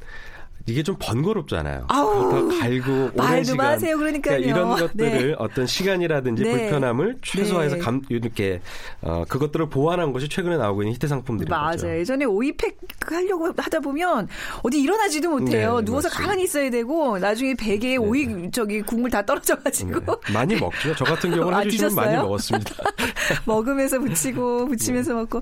이게 0.67 0.83
좀 0.83 0.97
번거롭잖아요. 0.99 1.87
아우, 1.89 2.31
더 2.31 2.59
갈고 2.59 2.93
오랜 2.93 3.13
말도 3.15 3.45
시간 3.45 3.57
마세요. 3.67 3.99
그러니까요. 3.99 4.39
이런 4.39 4.71
것들을 4.71 5.29
네. 5.29 5.35
어떤 5.39 5.67
시간이라든지 5.67 6.43
네. 6.43 6.51
불편함을 6.53 7.19
최소화해서 7.23 7.77
네. 7.77 7.81
감, 7.83 8.01
이렇게 8.09 8.63
어, 9.03 9.25
그것들을 9.29 9.69
보완한 9.69 10.13
것이 10.13 10.29
최근에 10.29 10.57
나오고 10.57 10.83
있는 10.83 10.95
히트 10.95 11.07
상품들인 11.07 11.51
거죠. 11.51 11.87
맞아요. 11.87 11.99
예전에 11.99 12.25
오이팩 12.25 12.79
하려고 13.07 13.53
하다 13.57 13.81
보면 13.81 14.29
어디 14.63 14.81
일어나지도 14.81 15.29
못해요. 15.31 15.81
네, 15.81 15.85
누워서 15.85 16.09
맞습니다. 16.09 16.23
가만히 16.23 16.45
있어야 16.45 16.71
되고 16.71 17.19
나중에 17.19 17.55
베개에 17.55 17.97
오이 17.97 18.51
저기 18.51 18.81
국물 18.81 19.11
다 19.11 19.25
떨어져 19.25 19.57
가지고 19.57 20.01
네. 20.01 20.33
많이 20.33 20.57
먹죠. 20.57 20.95
저 20.97 21.05
같은 21.05 21.31
경우는 21.31 21.55
아, 21.55 21.61
해주시면 21.61 21.95
많이? 21.95 22.17
먹었습니다. 22.17 22.75
먹으면서 23.45 23.99
붙이고 23.99 24.67
붙이면서 24.67 25.13
네. 25.13 25.21
먹고 25.21 25.41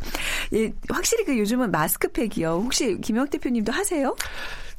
예, 0.54 0.72
확실히 0.88 1.24
그 1.24 1.38
요즘은 1.38 1.70
마스크팩이요. 1.70 2.62
혹시 2.64 2.98
김영 3.00 3.28
대표님도 3.28 3.70
하세요? 3.70 4.16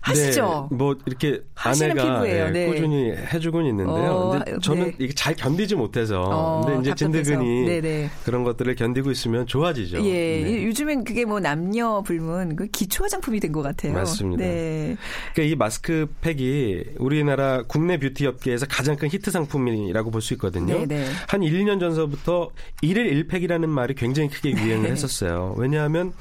하시죠? 0.03 0.67
네, 0.69 0.75
뭐 0.77 0.95
이렇게 1.05 1.41
아내가 1.55 1.93
피부예요. 2.19 2.45
예, 2.47 2.51
네. 2.51 2.65
꾸준히 2.67 3.11
해주곤 3.11 3.65
있는데요. 3.67 4.11
어, 4.11 4.29
근데 4.31 4.57
저는 4.61 4.85
네. 4.87 4.95
이게 4.99 5.13
잘 5.13 5.33
견디지 5.35 5.75
못해서 5.75 6.21
어, 6.21 6.65
근데 6.65 6.81
이제 6.81 6.89
답답해서. 6.91 7.23
진드근이 7.31 7.65
네네. 7.65 8.09
그런 8.25 8.43
것들을 8.43 8.75
견디고 8.75 9.11
있으면 9.11 9.47
좋아지죠. 9.47 10.03
예, 10.05 10.41
네. 10.43 10.65
요즘엔 10.65 11.05
그게 11.05 11.23
뭐 11.25 11.39
남녀 11.39 12.01
불문 12.01 12.55
그 12.57 12.67
기초 12.67 13.03
화장품이 13.05 13.39
된 13.39 13.53
것 13.53 13.61
같아요. 13.61 13.93
맞습니다. 13.93 14.43
네. 14.43 14.97
그러니까 15.33 15.53
이 15.53 15.55
마스크팩이 15.55 16.83
우리나라 16.97 17.63
국내 17.67 17.97
뷰티 17.99 18.25
업계에서 18.27 18.65
가장 18.67 18.95
큰 18.95 19.09
히트 19.09 19.31
상품이라고 19.31 20.11
볼 20.11 20.21
수 20.21 20.33
있거든요. 20.33 20.85
네네. 20.85 21.05
한 21.27 21.43
1, 21.43 21.63
2년 21.65 21.79
전서부터 21.79 22.49
1일 22.81 23.27
1팩이라는 23.29 23.65
말이 23.67 23.93
굉장히 23.93 24.29
크게 24.29 24.51
유행을 24.57 24.89
했었어요. 24.89 25.53
왜냐하면 25.57 26.13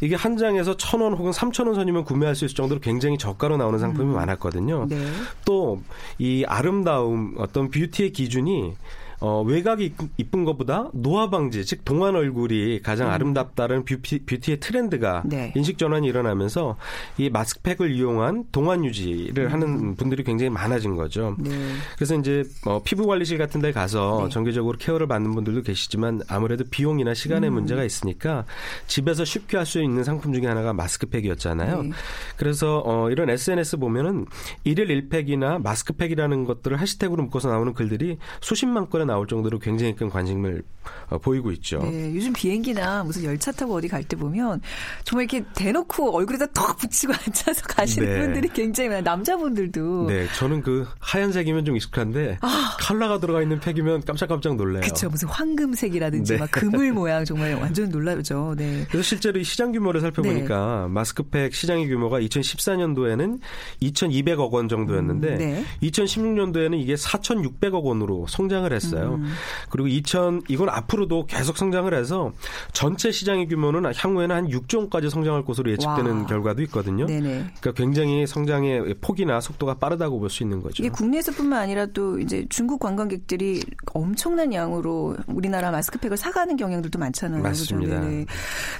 이게 0.00 0.14
한 0.14 0.36
장에서 0.36 0.76
천 0.76 1.00
원 1.00 1.12
혹은 1.14 1.32
삼천 1.32 1.66
원 1.66 1.74
선이면 1.74 2.04
구매할 2.04 2.34
수 2.34 2.44
있을 2.44 2.54
정도로 2.56 2.80
굉장히 2.80 3.18
저가로 3.18 3.56
나오는 3.56 3.78
상품이 3.78 4.14
많았거든요. 4.14 4.86
네. 4.88 4.96
또이 5.44 6.44
아름다움 6.46 7.34
어떤 7.38 7.70
beauty의 7.70 8.12
기준이 8.12 8.74
어, 9.20 9.42
외곽이 9.42 9.94
이쁜- 10.16 10.44
것보다 10.44 10.88
노화 10.92 11.28
방지, 11.30 11.64
즉 11.64 11.84
동안 11.84 12.14
얼굴이 12.14 12.80
가장 12.82 13.10
아름답다는 13.10 13.84
뷰티, 13.84 14.20
뷰티의 14.26 14.60
트렌드가 14.60 15.22
음. 15.24 15.28
네. 15.30 15.52
인식 15.56 15.76
전환이 15.78 16.06
일어나면서 16.06 16.76
이 17.18 17.28
마스크팩을 17.28 17.90
이용한 17.90 18.44
동안 18.52 18.84
유지를 18.84 19.46
음. 19.46 19.52
하는 19.52 19.96
분들이 19.96 20.22
굉장히 20.22 20.50
많아진 20.50 20.94
거죠. 20.96 21.34
네. 21.38 21.50
그래서 21.96 22.14
이제 22.16 22.44
어, 22.66 22.80
피부 22.84 23.06
관리실 23.06 23.36
같은 23.38 23.60
데 23.60 23.72
가서 23.72 24.22
네. 24.24 24.28
정기적으로 24.30 24.78
케어를 24.78 25.08
받는 25.08 25.34
분들도 25.34 25.62
계시지만 25.62 26.20
아무래도 26.28 26.64
비용이나 26.70 27.10
음. 27.10 27.14
시간의 27.14 27.50
문제가 27.50 27.82
있으니까 27.84 28.44
집에서 28.86 29.24
쉽게 29.24 29.56
할 29.56 29.68
수 29.68 29.82
있는 29.82 30.02
상품 30.02 30.32
중에 30.32 30.46
하나가 30.46 30.72
마스크팩이었잖아요. 30.72 31.82
네. 31.82 31.90
그래서 32.38 32.82
어, 32.86 33.10
이런 33.10 33.28
SNS 33.28 33.76
보면은 33.76 34.24
일일 34.64 34.90
일팩이나 34.90 35.58
마스크팩이라는 35.58 36.44
것들을 36.44 36.78
해시태그로 36.78 37.24
묶어서 37.24 37.50
나오는 37.50 37.74
글들이 37.74 38.16
수십만 38.40 38.88
건에 38.88 39.04
나올 39.08 39.26
정도로 39.26 39.58
굉장히 39.58 39.96
큰 39.96 40.08
관심을 40.08 40.62
어, 41.10 41.18
보이고 41.18 41.50
있죠. 41.52 41.80
네, 41.80 42.14
요즘 42.14 42.32
비행기나 42.32 43.04
무슨 43.04 43.24
열차 43.24 43.52
타고 43.52 43.74
어디 43.74 43.88
갈 43.88 44.04
때 44.08 44.16
보면 44.16 44.60
정말 45.04 45.24
이렇게 45.24 45.44
대놓고 45.54 46.16
얼굴에다 46.16 46.46
턱 46.54 46.78
붙이고 46.78 47.12
앉아서 47.26 47.62
가시는 47.66 48.08
네. 48.08 48.20
분들이 48.20 48.48
굉장히 48.48 48.88
많아요. 48.88 49.02
남자분들도. 49.02 50.06
네, 50.06 50.26
저는 50.36 50.62
그 50.62 50.86
하얀색이면 51.00 51.64
좀 51.66 51.76
익숙한데 51.76 52.38
컬러가 52.80 53.18
들어가 53.18 53.42
있는 53.42 53.60
팩이면 53.60 54.02
깜짝깜짝 54.06 54.56
놀래요. 54.56 54.78
아. 54.82 54.86
그쵸. 54.86 55.08
무슨 55.10 55.28
황금색이라든지 55.28 56.34
네. 56.34 56.38
막 56.38 56.50
그물 56.50 56.92
모양 56.92 57.24
정말 57.24 57.54
완전 57.54 57.90
놀라죠. 57.90 58.54
네. 58.56 58.86
그래서 58.88 59.02
실제로 59.02 59.38
이 59.38 59.44
시장 59.44 59.72
규모를 59.72 60.00
살펴보니까 60.00 60.88
마스크팩 60.88 61.54
시장의 61.54 61.88
규모가 61.88 62.20
2014년도에는 62.20 63.40
2,200억 63.82 64.50
원 64.52 64.68
정도였는데 64.68 65.28
음, 65.28 65.38
네. 65.38 65.64
2016년도에는 65.82 66.80
이게 66.80 66.94
4,600억 66.94 67.82
원으로 67.82 68.26
성장을 68.28 68.72
했어요. 68.72 68.97
음. 69.06 69.32
그리고 69.70 69.88
2000 69.88 70.42
이건 70.48 70.68
앞으로도 70.68 71.26
계속 71.26 71.56
성장을 71.56 71.92
해서 71.94 72.32
전체 72.72 73.10
시장의 73.10 73.48
규모는 73.48 73.92
향후에는 73.94 74.34
한 74.34 74.48
6조 74.48 74.78
원까지 74.78 75.10
성장할 75.10 75.44
것으로 75.44 75.70
예측되는 75.72 76.20
와. 76.20 76.26
결과도 76.26 76.62
있거든요. 76.62 77.06
네네. 77.06 77.28
그러니까 77.60 77.72
굉장히 77.72 78.26
성장의 78.26 78.94
폭이나 79.00 79.40
속도가 79.40 79.74
빠르다고 79.74 80.18
볼 80.18 80.28
수 80.28 80.42
있는 80.42 80.60
거죠. 80.62 80.82
이게 80.82 80.90
국내에서뿐만 80.90 81.58
아니라 81.58 81.86
또 81.86 82.18
이제 82.18 82.44
중국 82.50 82.80
관광객들이 82.80 83.62
엄청난 83.94 84.52
양으로 84.52 85.16
우리나라 85.26 85.70
마스크팩을 85.70 86.16
사가는 86.18 86.56
경향들도 86.56 86.98
많잖아요. 86.98 87.42
맞습니다. 87.42 88.02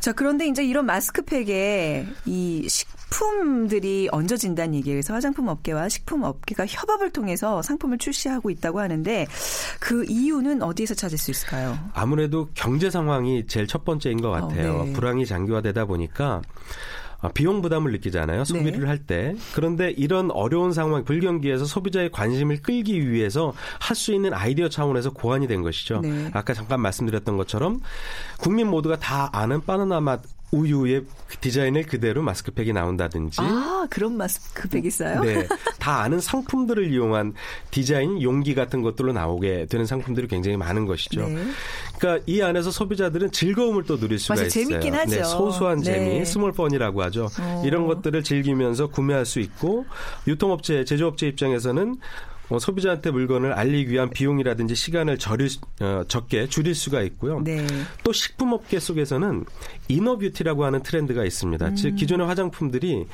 자 0.01 0.13
그런데 0.13 0.47
이제 0.47 0.65
이런 0.65 0.85
마스크팩에 0.85 2.07
이 2.27 2.69
식품들이 2.69 4.09
얹어진다는. 4.13 4.83
그래서 4.83 5.15
화장품 5.15 5.49
업계와 5.49 5.89
식품 5.89 6.23
업계가 6.25 6.67
협업을 6.67 7.11
통해서 7.11 7.63
상품을 7.63 7.99
출시하고 7.99 8.51
있다고 8.51 8.81
하는데 8.81 9.27
그 9.81 10.05
이유는 10.09 10.63
어디에서 10.63 10.95
찾을 10.95 11.19
수 11.19 11.31
있을까요? 11.31 11.79
아무래도 11.95 12.49
경제 12.55 12.91
상황이 12.91 13.47
제일 13.47 13.67
첫 13.67 13.85
번째인 13.85 14.21
것 14.21 14.31
같아요. 14.31 14.79
어, 14.81 14.85
네. 14.85 14.93
불황이 14.93 15.27
장기화되다 15.27 15.85
보니까 15.85 16.43
아, 17.21 17.29
비용 17.29 17.61
부담을 17.63 17.91
느끼잖아요. 17.93 18.45
소비를 18.45 18.81
네. 18.83 18.87
할 18.87 18.99
때. 18.99 19.35
그런데 19.53 19.91
이런 19.91 20.31
어려운 20.31 20.73
상황, 20.73 21.05
불경기에서 21.05 21.65
소비자의 21.65 22.13
관심을 22.13 22.63
끌기 22.63 23.11
위해서 23.11 23.53
할 23.81 23.97
수 23.97 24.13
있는 24.15 24.33
아이디어 24.33 24.69
차원에서 24.69 25.11
고안이 25.11 25.49
된 25.49 25.63
것이죠. 25.63 26.01
네. 26.01 26.31
아까 26.33 26.55
잠깐 26.55 26.81
말씀드렸던 26.81 27.37
것처럼 27.37 27.81
국민 28.39 28.69
모두가 28.69 28.97
다 28.99 29.29
아는 29.33 29.61
바나나 29.63 30.01
맛 30.01 30.21
우유의 30.51 31.05
디자인을 31.41 31.85
그대로 31.85 32.23
마스크팩이 32.23 32.73
나온다든지 32.73 33.41
아 33.41 33.87
그런 33.91 34.17
마스크팩 34.17 34.85
있어요? 34.87 35.21
네, 35.21 35.47
다 35.79 36.01
아는 36.01 36.21
상품들을 36.21 36.91
이용한 36.93 37.35
디자인, 37.71 38.23
용기 38.23 38.55
같은 38.55 38.83
것들로 38.83 39.13
나오게 39.13 39.67
되는 39.67 39.85
상품들이 39.85 40.27
굉장히 40.27 40.57
많은 40.57 40.87
것이죠. 40.87 41.29
네. 41.29 41.45
그러니까 41.99 42.25
이 42.27 42.41
안에서 42.41 42.71
소비자들은 42.71 43.31
즐거움을 43.31 43.85
또 43.85 43.99
누릴 43.99 44.19
수가 44.19 44.37
맞아요. 44.37 44.47
있어요. 44.47 44.65
재밌긴 44.65 44.95
하죠. 44.95 45.17
네, 45.17 45.25
소소한 45.25 45.79
네. 45.81 45.85
재미, 45.85 46.25
small 46.25 46.53
fun이라고 46.53 47.03
하죠. 47.05 47.29
어. 47.41 47.63
이런 47.67 47.87
것들을 47.87 48.23
즐기면서 48.23 48.89
구매할 48.89 49.27
수 49.27 49.41
있고 49.41 49.85
유통업체, 50.27 50.85
제조업체 50.85 51.29
입장에서는 51.29 51.97
어, 52.51 52.59
소비자한테 52.59 53.11
물건을 53.11 53.53
알리기 53.53 53.91
위한 53.93 54.09
비용이라든지 54.11 54.75
시간을 54.75 55.19
줄일, 55.19 55.51
수- 55.51 55.61
어, 55.81 56.03
적게 56.09 56.47
줄일 56.49 56.75
수가 56.75 57.03
있고요. 57.03 57.41
네. 57.45 57.67
또 58.05 58.13
식품업계 58.13 58.81
속에서는 58.81 59.45
inner 59.89 60.14
beauty라고 60.14 60.65
하는 60.65 60.83
트렌드가 60.83 61.25
있습니다. 61.25 61.75
즉 61.75 61.95
기존의 61.97 62.27
화장품들이 62.27 63.07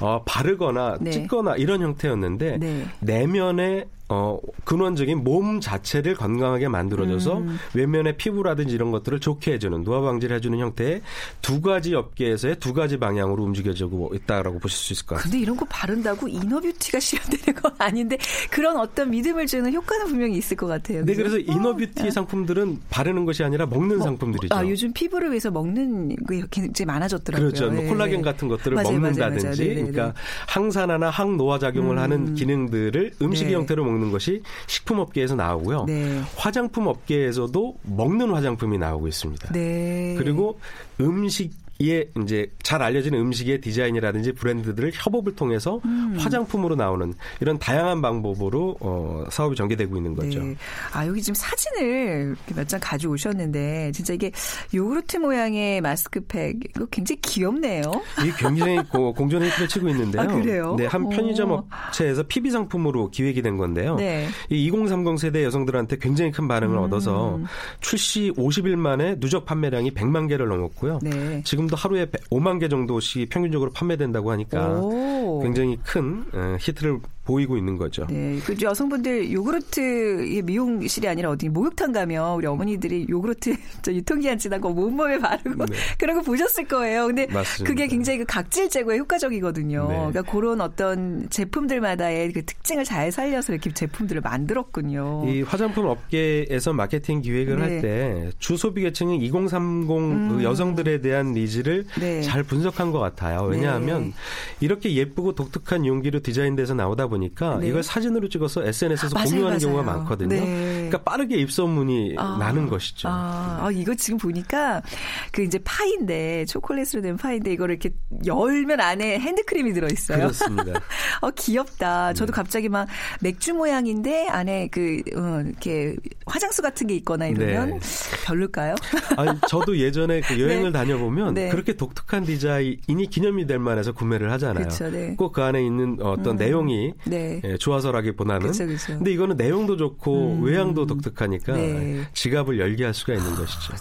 어, 0.00 0.22
바르거나 0.26 0.94
음. 1.00 1.04
네. 1.04 1.10
찍거나 1.10 1.56
이런 1.56 1.80
형태였는데 1.82 2.58
네. 2.58 2.86
내면에 3.00 3.86
어, 4.12 4.38
근원적인 4.64 5.24
몸 5.24 5.58
자체를 5.60 6.14
건강하게 6.14 6.68
만들어줘서 6.68 7.38
음. 7.38 7.58
외면의 7.72 8.18
피부라든지 8.18 8.74
이런 8.74 8.90
것들을 8.90 9.20
좋게 9.20 9.54
해주는 9.54 9.84
노화 9.84 10.02
방지를 10.02 10.36
해주는 10.36 10.58
형태의 10.58 11.00
두 11.40 11.62
가지 11.62 11.94
업계에서의 11.94 12.56
두 12.56 12.74
가지 12.74 12.98
방향으로 12.98 13.42
움직여지고 13.42 14.12
있다라고 14.14 14.58
보실 14.58 14.76
수 14.76 14.92
있을 14.92 15.06
것 15.06 15.14
같습니다. 15.14 15.30
근데 15.30 15.42
이런 15.42 15.56
거 15.56 15.64
바른다고 15.64 16.28
inner 16.28 16.56
beauty가 16.56 17.00
실현되는 17.00 17.62
건 17.62 17.72
아닌데 17.78 18.18
그런 18.50 18.76
어떤 18.76 19.08
믿음을 19.10 19.46
주는 19.46 19.72
효과는 19.72 20.08
분명히 20.08 20.36
있을 20.36 20.58
것 20.58 20.66
같아요. 20.66 21.04
네? 21.06 21.14
그래서 21.14 21.38
inner 21.38 21.71
beauty 21.71 22.10
상품들은 22.10 22.80
바르는 22.90 23.24
것이 23.24 23.42
아니라 23.42 23.64
먹는 23.64 23.96
뭐, 23.96 24.04
상품들이죠. 24.04 24.54
아, 24.54 24.66
요즘 24.68 24.92
피부를 24.92 25.30
위해서 25.30 25.50
먹는 25.50 26.16
게 26.26 26.42
굉장히 26.50 26.86
많아졌더라고요. 26.86 27.48
그렇죠. 27.48 27.70
뭐 27.72 27.82
예. 27.82 27.88
콜라겐 27.88 28.20
같은 28.20 28.48
것들을 28.48 28.74
맞아요, 28.74 28.92
먹는다든지, 28.92 29.44
맞아요, 29.46 29.56
맞아요. 29.56 29.68
네네네. 29.68 29.90
그러니까 29.90 30.20
항산화나 30.48 31.08
항노화 31.08 31.58
작용을 31.58 31.98
하는 31.98 32.34
기능들을 32.34 33.12
음식 33.22 33.46
네. 33.46 33.54
형태로 33.54 33.84
먹는 33.84 34.01
것이 34.10 34.42
식품 34.66 34.98
업계에서 34.98 35.34
나오고요. 35.36 35.84
네. 35.84 36.20
화장품 36.36 36.86
업계에서도 36.86 37.76
먹는 37.82 38.30
화장품이 38.30 38.78
나오고 38.78 39.08
있습니다. 39.08 39.52
네. 39.52 40.14
그리고 40.18 40.58
음식 41.00 41.61
의 41.90 42.08
이제 42.22 42.50
잘 42.62 42.82
알려진 42.82 43.14
음식의 43.14 43.60
디자인이라든지 43.60 44.32
브랜드들을 44.32 44.92
협업을 44.94 45.34
통해서 45.34 45.80
음. 45.84 46.14
화장품으로 46.18 46.76
나오는 46.76 47.12
이런 47.40 47.58
다양한 47.58 48.00
방법으로 48.02 48.76
어, 48.80 49.24
사업이 49.30 49.56
전개되고 49.56 49.96
있는 49.96 50.14
거죠. 50.14 50.38
네. 50.42 50.54
아, 50.92 51.06
여기 51.06 51.20
지금 51.20 51.34
사진을 51.34 52.36
몇 52.54 52.66
장 52.68 52.78
가져오셨는데, 52.82 53.92
진짜 53.92 54.14
이게 54.14 54.30
요구르트 54.72 55.16
모양의 55.18 55.80
마스크팩, 55.80 56.58
이거 56.70 56.86
굉장히 56.86 57.20
귀엽네요. 57.22 57.82
이게 58.22 58.32
굉장히 58.38 58.78
고- 58.88 59.12
공존의 59.12 59.50
힘을 59.50 59.68
치고 59.68 59.88
있는데요. 59.90 60.22
아, 60.22 60.26
그래요? 60.26 60.74
네, 60.78 60.86
한 60.86 61.08
편의점 61.08 61.50
오. 61.50 61.54
업체에서 61.88 62.22
PB 62.22 62.50
상품으로 62.50 63.10
기획이 63.10 63.42
된 63.42 63.56
건데요. 63.56 63.96
네. 63.96 64.28
이 64.50 64.66
2030 64.66 65.18
세대 65.18 65.44
여성들한테 65.44 65.98
굉장히 65.98 66.30
큰 66.30 66.46
반응을 66.48 66.76
음. 66.76 66.82
얻어서 66.84 67.38
출시 67.80 68.32
50일 68.36 68.76
만에 68.76 69.18
누적 69.20 69.44
판매량이 69.44 69.92
100만 69.92 70.28
개를 70.28 70.48
넘었고요. 70.48 71.00
네. 71.02 71.42
지금 71.44 71.66
도 71.72 71.76
하루에 71.76 72.04
5만 72.04 72.60
개 72.60 72.68
정도씩 72.68 73.30
평균적으로 73.30 73.72
판매된다고 73.72 74.30
하니까 74.30 74.78
오. 74.78 75.40
굉장히 75.42 75.78
큰 75.82 76.24
어, 76.34 76.56
히트를 76.60 77.00
보이고 77.24 77.56
있는 77.56 77.76
거죠. 77.76 78.06
네, 78.10 78.38
그 78.44 78.56
여성분들 78.60 79.30
요구르트 79.32 80.40
미용실이 80.44 81.06
아니라 81.06 81.30
어디 81.30 81.48
목욕탕 81.48 81.92
가면 81.92 82.34
우리 82.34 82.46
어머니들이 82.46 83.06
요구르트 83.08 83.54
저 83.82 83.92
유통기한 83.92 84.38
지난 84.38 84.60
거 84.60 84.68
온몸에 84.68 85.18
바르고 85.18 85.66
네. 85.66 85.76
그런 85.98 86.16
거 86.16 86.22
보셨을 86.22 86.66
거예요. 86.66 87.06
근데 87.06 87.26
맞습니다. 87.26 87.64
그게 87.64 87.86
굉장히 87.86 88.18
그 88.20 88.24
각질 88.26 88.68
제거에 88.68 88.98
효과적이거든요. 88.98 89.88
네. 89.88 89.94
그러니까 89.94 90.22
그런 90.22 90.60
어떤 90.60 91.28
제품들마다의 91.30 92.32
그 92.32 92.44
특징을 92.44 92.84
잘 92.84 93.12
살려서 93.12 93.52
이렇게 93.52 93.72
제품들을 93.72 94.20
만들었군요. 94.20 95.24
이 95.28 95.42
화장품 95.42 95.86
업계에서 95.86 96.72
마케팅 96.72 97.20
기획을 97.20 97.56
네. 97.56 97.62
할때 97.62 98.30
주소비 98.40 98.82
계층인 98.82 99.20
2030그 99.20 100.42
여성들에 100.42 101.00
대한 101.02 101.32
needs를 101.32 101.84
음. 101.96 102.00
네. 102.00 102.22
잘 102.22 102.42
분석한 102.42 102.90
것 102.90 102.98
같아요. 102.98 103.42
왜냐하면 103.42 104.06
네. 104.06 104.12
이렇게 104.60 104.94
예쁘고 104.94 105.34
독특한 105.34 105.86
용기로 105.86 106.20
디자인돼서 106.20 106.74
나오다 106.74 107.08
보니까 107.12 107.58
네. 107.58 107.68
이걸 107.68 107.82
사진으로 107.82 108.28
찍어서 108.28 108.64
SNS에서 108.64 109.14
맞아요, 109.14 109.28
공유하는 109.28 109.58
맞아요. 109.58 109.74
경우가 109.76 109.82
많거든요. 109.98 110.28
네. 110.28 110.81
그러니까 110.92 111.10
빠르게 111.10 111.36
입소문이 111.36 112.16
아, 112.18 112.36
나는 112.38 112.68
것이죠. 112.68 113.08
아, 113.08 113.60
아, 113.62 113.70
이거 113.72 113.94
지금 113.94 114.18
보니까 114.18 114.82
그 115.30 115.42
이제 115.42 115.58
파인데 115.64 116.44
초콜릿으로 116.44 117.00
된 117.00 117.16
파인데 117.16 117.52
이거를 117.52 117.76
이렇게 117.76 117.94
열면 118.26 118.80
안에 118.80 119.18
핸드크림이 119.18 119.72
들어 119.72 119.88
있어요. 119.90 120.18
그렇습니다. 120.18 120.80
어 121.22 121.30
귀엽다. 121.30 122.12
저도 122.12 122.32
갑자기 122.32 122.68
막 122.68 122.86
맥주 123.20 123.54
모양인데 123.54 124.28
안에 124.28 124.68
그 124.68 125.00
어, 125.16 125.42
이렇게 125.46 125.96
화장수 126.26 126.60
같은 126.60 126.86
게 126.86 126.94
있거나 126.96 127.26
이러면 127.26 127.70
네. 127.70 127.80
별로일까요? 128.26 128.74
아니, 129.16 129.38
저도 129.48 129.78
예전에 129.78 130.20
그 130.20 130.40
여행을 130.40 130.72
네. 130.72 130.78
다녀보면 130.78 131.34
네. 131.34 131.48
그렇게 131.48 131.74
독특한 131.74 132.24
디자인이 132.24 133.06
기념이 133.10 133.46
될 133.46 133.58
만해서 133.58 133.92
구매를 133.92 134.30
하잖아요. 134.32 134.68
네. 134.68 135.16
꼭그 135.16 135.42
안에 135.42 135.64
있는 135.64 135.98
어떤 136.02 136.36
내용이 136.36 136.92
네. 137.06 137.40
예, 137.44 137.56
좋아서라기보다는. 137.56 138.48
그쵸, 138.48 138.66
그쵸. 138.66 138.98
근데 138.98 139.12
이거는 139.12 139.36
내용도 139.36 139.76
좋고 139.76 140.40
외향도 140.42 140.81
독특하니까 140.86 141.54
네. 141.54 142.02
지갑을 142.14 142.58
열게 142.58 142.84
할 142.84 142.94
수가 142.94 143.14
있는 143.14 143.34
것이죠. 143.34 143.74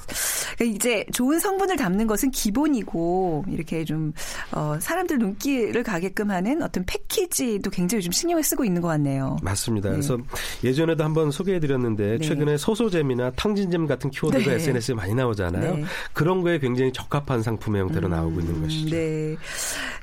그러니까 0.58 0.76
이제 0.76 1.06
좋은 1.14 1.40
성분을 1.40 1.78
담는 1.78 2.08
것은 2.08 2.32
기본이고 2.32 3.46
이렇게 3.50 3.86
좀 3.86 4.14
어, 4.52 4.78
사람들 4.80 5.18
눈길을 5.20 5.84
가게끔 5.84 6.32
하는 6.32 6.62
어떤 6.62 6.86
패키지도 6.86 7.70
굉장히 7.70 8.00
요즘 8.00 8.12
신경을 8.12 8.44
쓰고 8.44 8.66
있는 8.66 8.82
것 8.82 8.88
같네요. 8.90 9.38
맞습니다. 9.42 9.90
그래서 9.90 10.18
예전에도 10.64 11.04
한번 11.04 11.32
소개해드렸는데 11.32 12.18
네. 12.18 12.28
최근에 12.28 12.58
소소잼이나 12.58 13.32
탕진잼 13.32 13.88
같은 13.88 14.10
키워드가 14.10 14.44
네. 14.44 14.56
SNS에 14.56 14.96
많이 14.96 15.14
나오잖아요. 15.14 15.76
네. 15.76 15.84
그런 16.14 16.42
거에 16.42 16.60
굉장히 16.60 16.92
적합한 16.94 17.42
상품의 17.44 17.82
형태로 17.84 18.08
나오고 18.08 18.40
있는 18.42 18.62
것이죠. 18.62 18.96
네. 18.96 19.38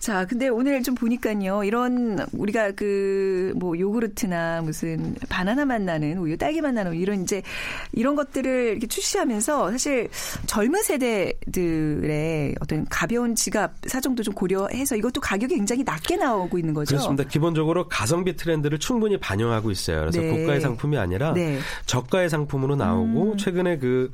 자, 0.00 0.24
근데 0.26 0.48
오늘 0.48 0.82
좀 0.82 0.94
보니까요. 0.94 1.64
이런 1.64 2.18
우리가 2.32 2.72
그 2.72 3.48
뭐 3.56 3.78
요구르트나 3.78 4.62
무슨 4.62 5.14
바나나 5.28 5.64
맛 5.64 5.82
나는 5.82 6.18
우유, 6.18 6.36
딸기 6.36 6.60
맛 6.60 6.72
나는 6.72 6.87
우유 6.88 7.00
이런 7.00 7.22
이제 7.22 7.42
이런 7.92 8.16
것들을 8.16 8.70
이렇게 8.72 8.86
출시하면서 8.86 9.70
사실 9.72 10.08
젊은 10.46 10.82
세대들의 10.82 12.56
어떤 12.60 12.84
가벼운 12.88 13.34
지갑 13.34 13.72
사정도 13.86 14.22
좀 14.22 14.34
고려해서 14.34 14.96
이것도 14.96 15.20
가격이 15.20 15.54
굉장히 15.54 15.84
낮게 15.84 16.16
나오고 16.16 16.58
있는 16.58 16.74
거죠. 16.74 16.96
그렇습니다. 16.96 17.24
기본적으로 17.24 17.88
가성비 17.88 18.36
트렌드를 18.36 18.78
충분히 18.78 19.18
반영하고 19.18 19.70
있어요. 19.70 20.00
그래서 20.00 20.20
네. 20.20 20.30
고가의 20.30 20.60
상품이 20.60 20.98
아니라 20.98 21.32
네. 21.32 21.58
저가의 21.86 22.28
상품으로 22.28 22.76
나오고 22.76 23.36
최근에 23.36 23.78
그 23.78 24.10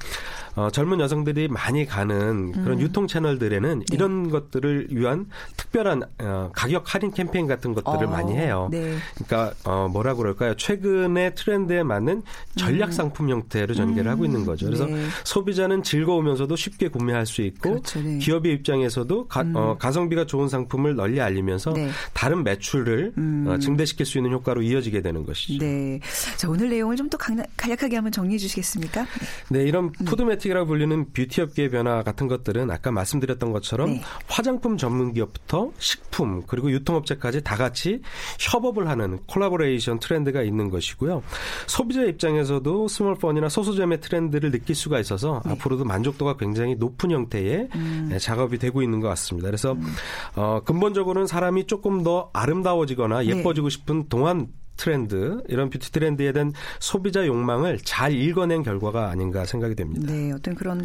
어, 0.57 0.71
젊은 0.71 1.01
여성들이 1.01 1.49
많이 1.49 1.85
가는 1.85 2.53
그런 2.53 2.81
유통 2.81 3.09
채널들에는 3.09 3.81
네. 3.81 3.85
이런 3.93 4.31
것들을 4.31 4.89
위한 4.91 5.27
특별한 5.57 6.03
어, 6.21 6.51
가격 6.55 6.95
할인 6.95 7.11
캠페인 7.13 7.49
같은 7.49 7.75
것들을 7.75 8.07
어, 8.07 8.11
많이 8.11 8.35
해요. 8.35 8.69
네. 8.71 8.97
그러니까 9.15 9.55
어, 9.65 9.89
뭐라 9.89 10.15
그럴까요? 10.15 10.55
최근의 10.55 11.35
트렌드에 11.35 11.83
맞는 11.83 12.23
전략 12.65 12.93
상품 12.93 13.31
형태로 13.31 13.75
전개를 13.75 14.11
하고 14.11 14.25
있는 14.25 14.45
거죠. 14.45 14.67
그래서 14.67 14.87
네. 14.87 15.05
소비자는 15.25 15.83
즐거우면서도 15.83 16.57
쉽게 16.57 16.89
구매할 16.89 17.27
수 17.27 17.43
있고 17.43 17.71
그렇죠, 17.71 18.01
네. 18.01 18.19
기업의 18.19 18.53
입장에서도 18.55 19.29
가, 19.29 19.45
어, 19.55 19.77
가성비가 19.79 20.27
좋은 20.27 20.49
상품을 20.49 20.95
널리 20.97 21.21
알리면서 21.21 21.73
네. 21.73 21.91
다른 22.13 22.45
매출을 22.45 23.13
어, 23.47 23.59
증대시킬 23.59 24.07
수 24.07 24.19
있는 24.19 24.33
효과로 24.33 24.63
이어지게 24.63 25.03
되는 25.03 25.25
것이죠. 25.25 25.65
네. 25.65 26.01
자, 26.37 26.49
오늘 26.49 26.69
내용을 26.71 26.97
좀더 26.97 27.19
간략하게 27.19 27.97
한번 27.97 28.13
정리해 28.13 28.39
주시겠습니까? 28.39 29.07
네, 29.51 29.63
이런 29.63 29.93
푸드매틱이라고 29.93 30.67
불리는 30.67 31.13
뷰티 31.13 31.41
업계의 31.43 31.71
변화 31.71 32.03
같은 32.03 32.29
것들은 32.29 32.71
아까 32.71 32.91
말씀드렸던 32.91 33.53
것처럼 33.53 33.91
네. 33.91 34.03
화장품 34.27 34.77
전문 34.77 35.13
기업부터 35.13 35.73
식품 35.79 36.43
그리고 36.47 36.71
유통업체까지 36.71 37.43
다 37.43 37.57
같이 37.57 38.01
협업을 38.39 38.89
하는 38.89 39.19
콜라보레이션 39.27 39.99
트렌드가 39.99 40.43
있는 40.43 40.71
것이고요. 40.71 41.23
소비자 41.67 42.03
입장에서 42.03 42.54
도 42.61 42.89
small 42.89 43.16
fun이나 43.16 43.49
소소잼의 43.49 44.01
트렌드를 44.01 44.51
느낄 44.51 44.75
수가 44.75 45.01
있어서 45.01 45.43
네. 45.45 45.53
앞으로도 45.53 45.85
만족도가 45.85 46.37
굉장히 46.37 46.77
높은 46.77 47.11
형태의 47.11 47.69
음. 47.75 48.09
네, 48.11 48.19
작업이 48.19 48.59
되고 48.59 48.83
있는 48.83 49.01
것 49.01 49.09
같습니다. 49.09 49.49
그래서 49.49 49.77
어, 50.37 50.61
근본적으로는 50.65 51.27
사람이 51.27 51.67
조금 51.67 52.03
더 52.03 52.31
아름다워지거나 52.33 53.21
네. 53.21 53.27
예뻐지고 53.27 53.69
싶은 53.69 54.09
동안 54.09 54.49
트렌드 54.77 55.43
이런 55.49 55.71
뷰티 55.71 55.93
트렌드에 55.93 56.33
대한 56.33 56.53
소비자 56.81 57.27
욕망을 57.27 57.79
잘 57.85 58.13
읽어낸 58.13 58.63
결과가 58.63 59.09
아닌가 59.09 59.45
생각이 59.45 59.75
됩니다. 59.75 60.13
네, 60.13 60.33
어떤 60.33 60.55
그런 60.55 60.85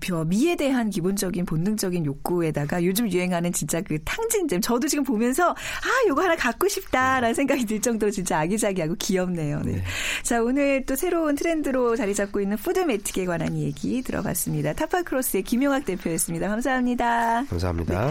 벼- 0.00 0.24
미에 0.24 0.56
대한 0.56 0.90
기본적인 0.90 1.44
본능적인 1.46 2.04
욕구에다가 2.06 2.82
요즘 2.84 3.10
유행하는 3.10 3.52
진짜 3.52 3.80
그 3.80 3.98
탕진잼. 4.04 4.60
저도 4.60 4.88
지금 4.88 5.04
보면서 5.04 5.50
아, 5.50 6.08
요거 6.08 6.22
하나 6.22 6.36
갖고 6.36 6.68
싶다라는 6.68 7.34
생각이 7.34 7.64
들 7.66 7.80
정도로 7.80 8.10
진짜 8.10 8.40
아기자기하고 8.40 8.94
귀엽네요. 8.98 9.60
네. 9.64 9.82
자, 10.22 10.42
오늘 10.42 10.84
또 10.86 10.96
새로운 10.96 11.34
트렌드로 11.34 11.96
자리 11.96 12.14
잡고 12.14 12.40
있는 12.40 12.56
foodmetic에 12.56 13.26
관한 13.26 13.56
얘기 13.56 14.02
들어봤습니다. 14.02 14.72
타파크로스의 14.74 15.42
김용학 15.42 15.84
대표였습니다. 15.84 16.48
감사합니다. 16.48 17.44
감사합니다. 17.44 18.10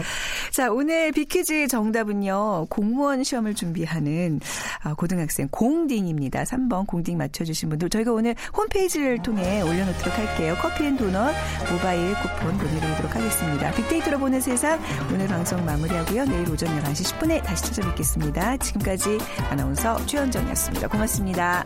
자, 0.52 0.70
오늘 0.70 1.12
빅퀴즈 1.12 1.68
정답은요. 1.68 2.66
공무원 2.70 3.24
시험을 3.24 3.54
준비하는 3.54 4.40
아, 4.82 4.94
고등학생 5.00 5.48
공딩입니다. 5.48 6.44
3번 6.44 6.86
공딩 6.86 7.16
맞춰주신 7.16 7.70
분들 7.70 7.88
저희가 7.88 8.12
오늘 8.12 8.34
홈페이지를 8.54 9.22
통해 9.22 9.62
올려놓도록 9.62 10.18
할게요. 10.18 10.54
커피앤도넛 10.60 11.34
모바일 11.72 12.12
쿠폰 12.16 12.58
보내드리도록 12.58 13.16
하겠습니다. 13.16 13.72
빅데이터로 13.72 14.18
보는 14.18 14.42
세상 14.42 14.78
오늘 15.10 15.26
방송 15.26 15.64
마무리하고요. 15.64 16.26
내일 16.26 16.50
오전 16.50 16.68
11시 16.68 17.14
10분에 17.14 17.42
다시 17.42 17.64
찾아뵙겠습니다. 17.64 18.58
지금까지 18.58 19.16
아나운서 19.48 20.04
최현정이었습니다. 20.04 20.88
고맙습니다. 20.88 21.64